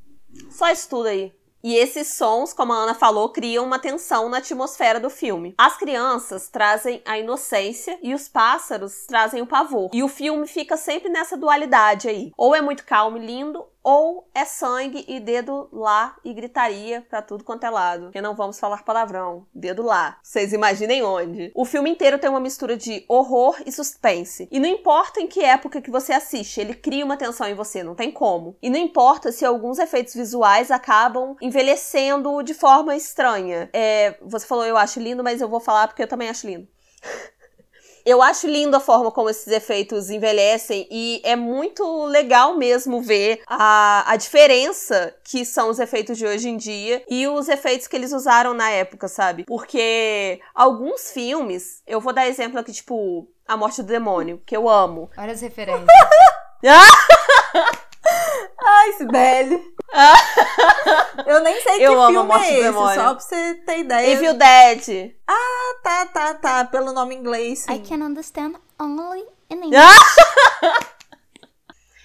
Só 0.50 0.69
isso 0.71 0.89
tudo 0.89 1.08
aí. 1.08 1.34
E 1.63 1.76
esses 1.76 2.13
sons, 2.13 2.54
como 2.54 2.74
a 2.74 2.78
Ana 2.78 2.93
falou, 2.93 3.30
criam 3.30 3.65
uma 3.65 3.80
tensão 3.80 4.30
na 4.30 4.38
atmosfera 4.38 5.00
do 5.00 5.10
filme. 5.10 5.56
As 5.58 5.78
crianças 5.78 6.50
trazem 6.50 7.02
a 7.06 7.17
inocência 7.17 7.98
e 8.02 8.13
os 8.13 8.28
pássaros 8.28 9.06
trazem 9.08 9.41
o 9.41 9.48
pavor. 9.48 9.89
E 9.93 10.04
o 10.04 10.08
filme 10.08 10.48
fica 10.48 10.78
sempre 10.78 11.10
nessa 11.10 11.36
dualidade 11.36 12.08
aí. 12.08 12.32
Ou 12.38 12.56
é 12.56 12.62
muito 12.62 12.86
calmo 12.86 13.17
e 13.17 13.26
lindo, 13.26 13.65
ou 13.89 14.30
é 14.36 14.43
sangue 14.43 15.06
e 15.08 15.17
dedo 15.17 15.69
lá 15.71 16.17
e 16.21 16.34
gritaria 16.34 17.06
pra 17.10 17.21
tudo 17.21 17.45
quanto 17.45 17.65
é 17.65 17.69
lado. 17.69 18.04
Porque 18.08 18.19
não 18.19 18.36
vamos 18.36 18.60
falar 18.60 18.84
palavrão. 18.84 19.47
Dedo 19.56 19.82
lá. 19.82 20.19
Vocês 20.21 20.52
imaginem 20.52 21.04
onde. 21.04 21.54
O 21.56 21.63
filme 21.63 21.89
inteiro 21.89 22.19
tem 22.19 22.30
uma 22.30 22.41
mistura 22.41 22.76
de 22.76 23.06
horror 23.08 23.56
e 23.65 23.71
suspense. 23.71 24.45
E 24.52 24.60
não 24.60 24.67
importa 24.67 25.21
em 25.21 25.28
que 25.28 25.41
época 25.41 25.80
que 25.80 25.89
você 25.89 26.12
assiste, 26.12 26.60
ele 26.60 26.73
cria 26.73 27.06
uma 27.06 27.15
tensão 27.15 27.47
em 27.47 27.54
você, 27.54 27.82
não 27.82 27.95
tem 27.95 28.12
como. 28.12 28.58
E 28.62 28.69
não 28.69 28.78
importa 28.78 29.32
se 29.32 29.45
alguns 29.45 29.80
efeitos 29.80 30.13
visuais 30.13 30.69
acabam 30.69 31.38
envelhecendo 31.41 32.43
de 32.43 32.54
forma 32.54 32.93
estranha. 32.93 33.69
É, 33.71 34.17
você 34.21 34.45
falou 34.45 34.65
eu 34.65 34.76
acho 34.76 35.00
lindo, 35.00 35.23
mas 35.23 35.39
eu 35.39 35.47
vou 35.47 35.62
falar 35.62 35.88
porque 35.88 36.04
eu 36.04 36.10
também 36.10 36.28
acho 36.28 36.45
lindo. 36.45 36.67
Eu 38.08 38.22
acho 38.22 38.48
lindo 38.48 38.78
a 38.78 38.80
forma 38.80 39.12
como 39.12 39.30
esses 39.30 39.48
efeitos 39.48 40.10
envelhecem 40.10 40.88
e 40.89 41.22
é 41.26 41.36
muito 41.36 42.06
legal 42.06 42.56
mesmo 42.56 43.02
ver 43.02 43.41
a, 43.46 44.10
a 44.10 44.15
diferença 44.15 45.13
que 45.26 45.43
são 45.43 45.70
os 45.70 45.78
efeitos 45.78 46.17
de 46.17 46.26
hoje 46.26 46.48
em 46.48 46.56
dia 46.56 47.04
e 47.10 47.28
os 47.28 47.50
efeitos 47.50 47.86
que 47.86 47.98
eles 47.98 48.13
usaram 48.13 48.54
na 48.54 48.70
época, 48.70 49.10
sabe? 49.10 49.43
Porque 49.43 50.39
alguns 50.56 51.12
filmes, 51.12 51.84
eu 51.86 52.00
vou 52.00 52.13
dar 52.13 52.30
exemplo 52.30 52.58
aqui, 52.58 52.72
tipo, 52.72 53.28
A 53.46 53.58
Morte 53.58 53.84
do 53.84 53.89
Demônio, 53.89 54.41
que 54.46 54.56
eu 54.56 54.70
amo. 54.70 55.12
Olha 55.17 55.34
as 55.34 55.41
referências. 55.41 55.86
Ai, 58.60 58.93
Sibeli. 58.93 59.73
eu 61.26 61.39
nem 61.41 61.62
sei 61.62 61.76
Eu 61.86 61.91
que 61.91 61.97
amo 61.97 62.08
filme 62.08 62.19
a 62.19 62.23
Morte 62.23 62.45
é 62.45 62.50
do 62.50 62.54
esse, 62.56 62.63
Demônio. 62.63 62.95
só 62.95 63.13
pra 63.15 63.19
você 63.23 63.54
ter 63.65 63.80
ideia. 63.80 64.08
Evil 64.08 64.34
Dead. 64.34 65.15
Ah, 65.28 65.76
tá, 65.84 66.06
tá, 66.08 66.34
tá. 66.34 66.65
Pelo 66.65 66.91
nome 66.93 67.15
inglês, 67.15 67.60
sim. 67.60 67.73
I 67.73 67.80
can 67.80 68.04
understand 68.06 68.56
only 68.80 69.23
in 69.50 69.56
English. 69.63 70.00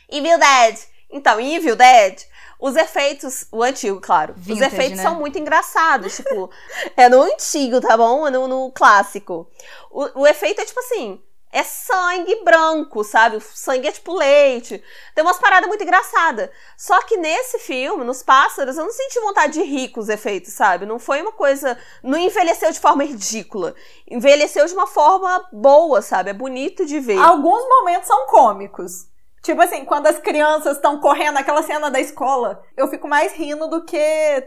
Evil 0.09 0.39
Dead. 0.39 0.79
Então, 1.11 1.41
em 1.41 1.55
Evil 1.57 1.77
Dead, 1.77 2.21
os 2.61 2.77
efeitos, 2.77 3.47
o 3.51 3.63
antigo, 3.63 4.01
claro, 4.01 4.35
os 4.37 4.45
Vintage, 4.47 4.75
efeitos 4.75 4.97
né? 4.99 5.03
são 5.03 5.15
muito 5.17 5.39
engraçados. 5.39 6.17
tipo, 6.17 6.51
é 6.97 7.09
no 7.09 7.23
antigo, 7.23 7.81
tá 7.81 7.97
bom? 7.97 8.27
É 8.27 8.31
no, 8.31 8.47
no 8.49 8.71
clássico. 8.73 9.51
O, 9.91 10.21
o 10.23 10.27
efeito 10.27 10.61
é 10.61 10.65
tipo 10.65 10.81
assim. 10.81 11.21
É 11.53 11.63
sangue 11.63 12.43
branco, 12.43 13.05
sabe? 13.05 13.37
O 13.37 13.41
sangue 13.41 13.87
é 13.87 13.93
tipo 13.93 14.17
leite. 14.17 14.83
Tem 15.15 15.23
umas 15.23 15.39
paradas 15.39 15.69
muito 15.69 15.85
engraçadas. 15.85 16.49
Só 16.79 17.03
que 17.03 17.19
nesse 17.19 17.59
filme, 17.59 18.05
nos 18.05 18.23
pássaros, 18.23 18.79
eu 18.79 18.85
não 18.85 18.91
senti 18.91 19.21
vontade 19.21 19.53
de 19.53 19.63
rir 19.63 19.91
com 19.91 20.01
os 20.01 20.09
efeitos, 20.09 20.55
sabe? 20.55 20.87
Não 20.87 20.99
foi 20.99 21.21
uma 21.21 21.33
coisa. 21.33 21.79
Não 22.03 22.19
envelheceu 22.19 22.73
de 22.73 22.81
forma 22.81 23.05
ridícula. 23.05 23.75
Envelheceu 24.11 24.65
de 24.67 24.73
uma 24.73 24.87
forma 24.87 25.47
boa, 25.53 26.01
sabe? 26.01 26.31
É 26.31 26.35
bonito 26.35 26.87
de 26.87 26.99
ver. 26.99 27.19
Alguns 27.19 27.63
momentos 27.69 28.09
são 28.09 28.27
cômicos. 28.29 29.12
Tipo 29.43 29.61
assim, 29.61 29.85
quando 29.85 30.07
as 30.07 30.19
crianças 30.19 30.77
estão 30.77 31.01
correndo, 31.01 31.37
aquela 31.37 31.63
cena 31.65 31.91
da 31.91 31.99
escola, 32.01 32.63
eu 32.77 32.87
fico 32.87 33.09
mais 33.09 33.33
rindo 33.33 33.67
do 33.69 33.85
que 33.85 33.99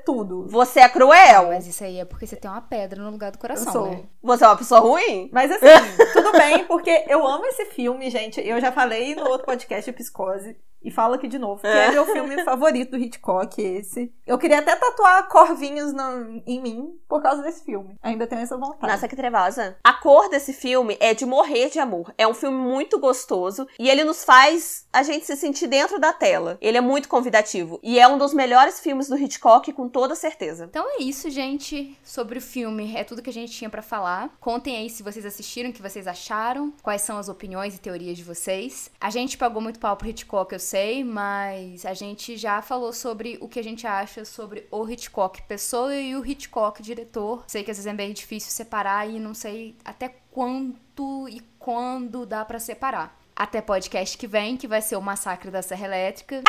tudo. 0.06 0.48
Você 0.48 0.80
é 0.80 0.88
cruel. 0.88 1.48
Mas 1.48 1.68
isso 1.68 1.84
aí 1.84 2.00
é 2.00 2.06
porque 2.06 2.26
você 2.26 2.38
tem 2.38 2.50
uma 2.50 2.62
pedra 2.62 3.04
no 3.04 3.12
lugar 3.12 3.30
do 3.30 3.36
Eu 3.36 3.42
coração, 3.42 3.72
sou. 3.74 3.88
né? 3.90 4.04
Você 4.24 4.44
é 4.46 4.48
uma 4.48 4.56
pessoa 4.56 4.80
ruim? 4.80 5.30
Mas 5.34 5.52
assim, 5.52 5.66
tudo 6.14 6.32
bem, 6.32 6.64
porque 6.64 7.04
eu 7.10 7.28
amo 7.28 7.46
esse 7.46 7.66
filme, 7.66 8.10
gente. 8.10 8.40
Eu 8.40 8.60
já 8.62 8.72
falei 8.72 9.14
no 9.16 9.28
outro 9.28 9.46
podcast, 9.46 9.92
Psicose. 9.92 10.56
E 10.86 10.92
falo 10.92 11.16
aqui 11.16 11.28
de 11.28 11.40
novo, 11.40 11.62
que 11.62 11.68
é, 11.68 11.88
É. 11.88 11.92
meu 11.92 12.06
filme 12.06 12.44
favorito 12.44 12.92
do 12.92 12.98
Hitchcock, 12.98 13.60
esse. 13.60 14.14
Eu 14.26 14.38
queria 14.38 14.60
até 14.60 14.76
tatuar 14.76 15.28
corvinhos 15.28 15.92
no- 15.92 16.44
em 16.46 16.62
mim 16.62 16.94
por 17.10 17.24
causa 17.24 17.42
desse 17.42 17.66
filme. 17.66 17.98
Ainda 18.04 18.28
tenho 18.28 18.42
essa 18.44 18.56
vontade. 18.56 18.94
Nossa, 18.94 19.08
que 19.08 19.16
trevosa. 19.16 19.78
A 19.84 19.94
cor 19.94 20.30
desse 20.30 20.54
filme 20.54 20.96
é 21.00 21.16
de 21.16 21.26
morrer 21.26 21.70
de 21.72 21.80
amor. 21.80 22.14
É 22.20 22.28
um 22.28 22.36
filme 22.36 22.56
muito 22.58 23.00
gostoso 23.00 23.68
e 23.80 23.90
ele 23.90 24.04
nos 24.04 24.24
faz 24.24 24.86
a 24.94 25.02
gente 25.02 25.26
se 25.26 25.36
sentir 25.36 25.66
dentro 25.68 26.00
da 26.00 26.14
tela. 26.14 26.58
Ele 26.62 26.78
é 26.78 26.82
muito 26.82 27.10
convidativo 27.10 27.80
e 27.82 28.00
é 28.00 28.08
um 28.08 28.18
dos 28.20 28.32
melhores 28.34 28.80
filmes 28.80 29.08
do 29.08 29.18
Hitchcock, 29.18 29.74
com 29.74 29.90
toda 29.90 30.14
certeza. 30.14 30.66
Então 30.70 30.86
é 31.00 31.02
isso, 31.02 31.32
gente, 31.32 31.98
sobre 32.04 32.38
o 32.38 32.42
filme. 32.42 32.96
É 32.96 33.04
tudo 33.04 33.24
que 33.24 33.30
a 33.32 33.34
gente 33.34 33.52
tinha 33.52 33.72
pra 33.72 33.82
falar. 33.82 34.30
Contem 34.40 34.78
aí 34.78 34.90
se 34.92 35.02
vocês 35.02 35.26
assistiram, 35.26 35.72
o 35.72 35.74
que 35.74 35.82
vocês 35.82 36.06
acharam, 36.06 36.72
quais 36.84 37.02
são 37.02 37.18
as 37.18 37.28
opiniões 37.28 37.76
e 37.76 37.80
teorias 37.82 38.16
de 38.18 38.24
vocês. 38.24 38.92
A 39.02 39.10
gente 39.10 39.36
pagou 39.36 39.60
muito 39.62 39.80
pau 39.80 39.96
pro 39.98 40.08
Hitchcock, 40.08 40.54
eu 40.54 40.60
sei, 40.60 40.75
mas 41.04 41.86
a 41.86 41.94
gente 41.94 42.36
já 42.36 42.62
falou 42.62 42.92
sobre 42.92 43.38
o 43.40 43.48
que 43.48 43.60
a 43.60 43.64
gente 43.64 43.88
acha 43.88 44.26
sobre 44.26 44.68
o 44.70 44.88
Hitchcock 44.90 45.42
pessoa 45.44 45.96
e 45.96 46.16
o 46.16 46.26
Hitchcock 46.26 46.82
diretor. 46.82 47.44
Sei 47.48 47.64
que 47.64 47.72
às 47.72 47.78
vezes 47.78 47.92
é 47.92 47.94
bem 47.94 48.12
difícil 48.12 48.52
separar 48.52 49.10
e 49.10 49.20
não 49.20 49.34
sei 49.34 49.78
até 49.86 50.16
quanto 50.32 51.30
e 51.30 51.40
quando 51.58 52.26
dá 52.26 52.44
pra 52.44 52.60
separar. 52.60 53.18
Até 53.36 53.62
podcast 53.62 54.18
que 54.18 54.28
vem, 54.28 54.58
que 54.58 54.68
vai 54.68 54.82
ser 54.82 54.96
o 54.96 55.02
Massacre 55.02 55.50
da 55.50 55.62
Serra 55.62 55.86
Elétrica. 55.86 56.44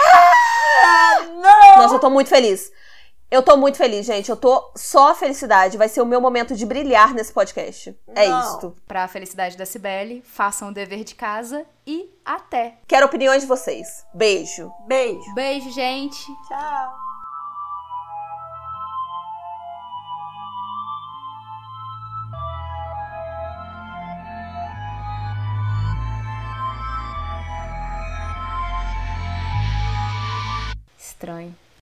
Nossa, 1.77 1.95
eu 1.95 2.01
tô 2.01 2.11
muito 2.11 2.29
feliz. 2.29 2.73
Eu 3.29 3.43
tô 3.43 3.57
muito 3.57 3.77
feliz, 3.77 4.07
gente. 4.07 4.31
Eu 4.31 4.37
tô 4.37 4.71
só 4.77 5.15
felicidade. 5.15 5.77
Vai 5.77 5.89
ser 5.89 6.01
o 6.01 6.07
meu 6.07 6.21
momento 6.21 6.55
de 6.55 6.65
brilhar 6.65 7.13
nesse 7.13 7.33
podcast. 7.33 7.97
É 8.15 8.29
Não. 8.29 8.41
isto. 8.41 8.77
Pra 8.87 9.09
felicidade 9.09 9.57
da 9.57 9.67
Cibele, 9.67 10.23
façam 10.25 10.69
o 10.69 10.73
dever 10.73 11.03
de 11.03 11.15
casa 11.15 11.67
e 11.87 12.09
até! 12.25 12.79
Quero 12.87 13.07
opiniões 13.07 13.43
de 13.43 13.49
vocês. 13.49 14.07
Beijo. 14.15 14.71
Beijo. 14.87 15.35
Beijo, 15.35 15.71
gente! 15.73 16.25
Tchau. 16.47 17.07
Estranho. 30.99 31.66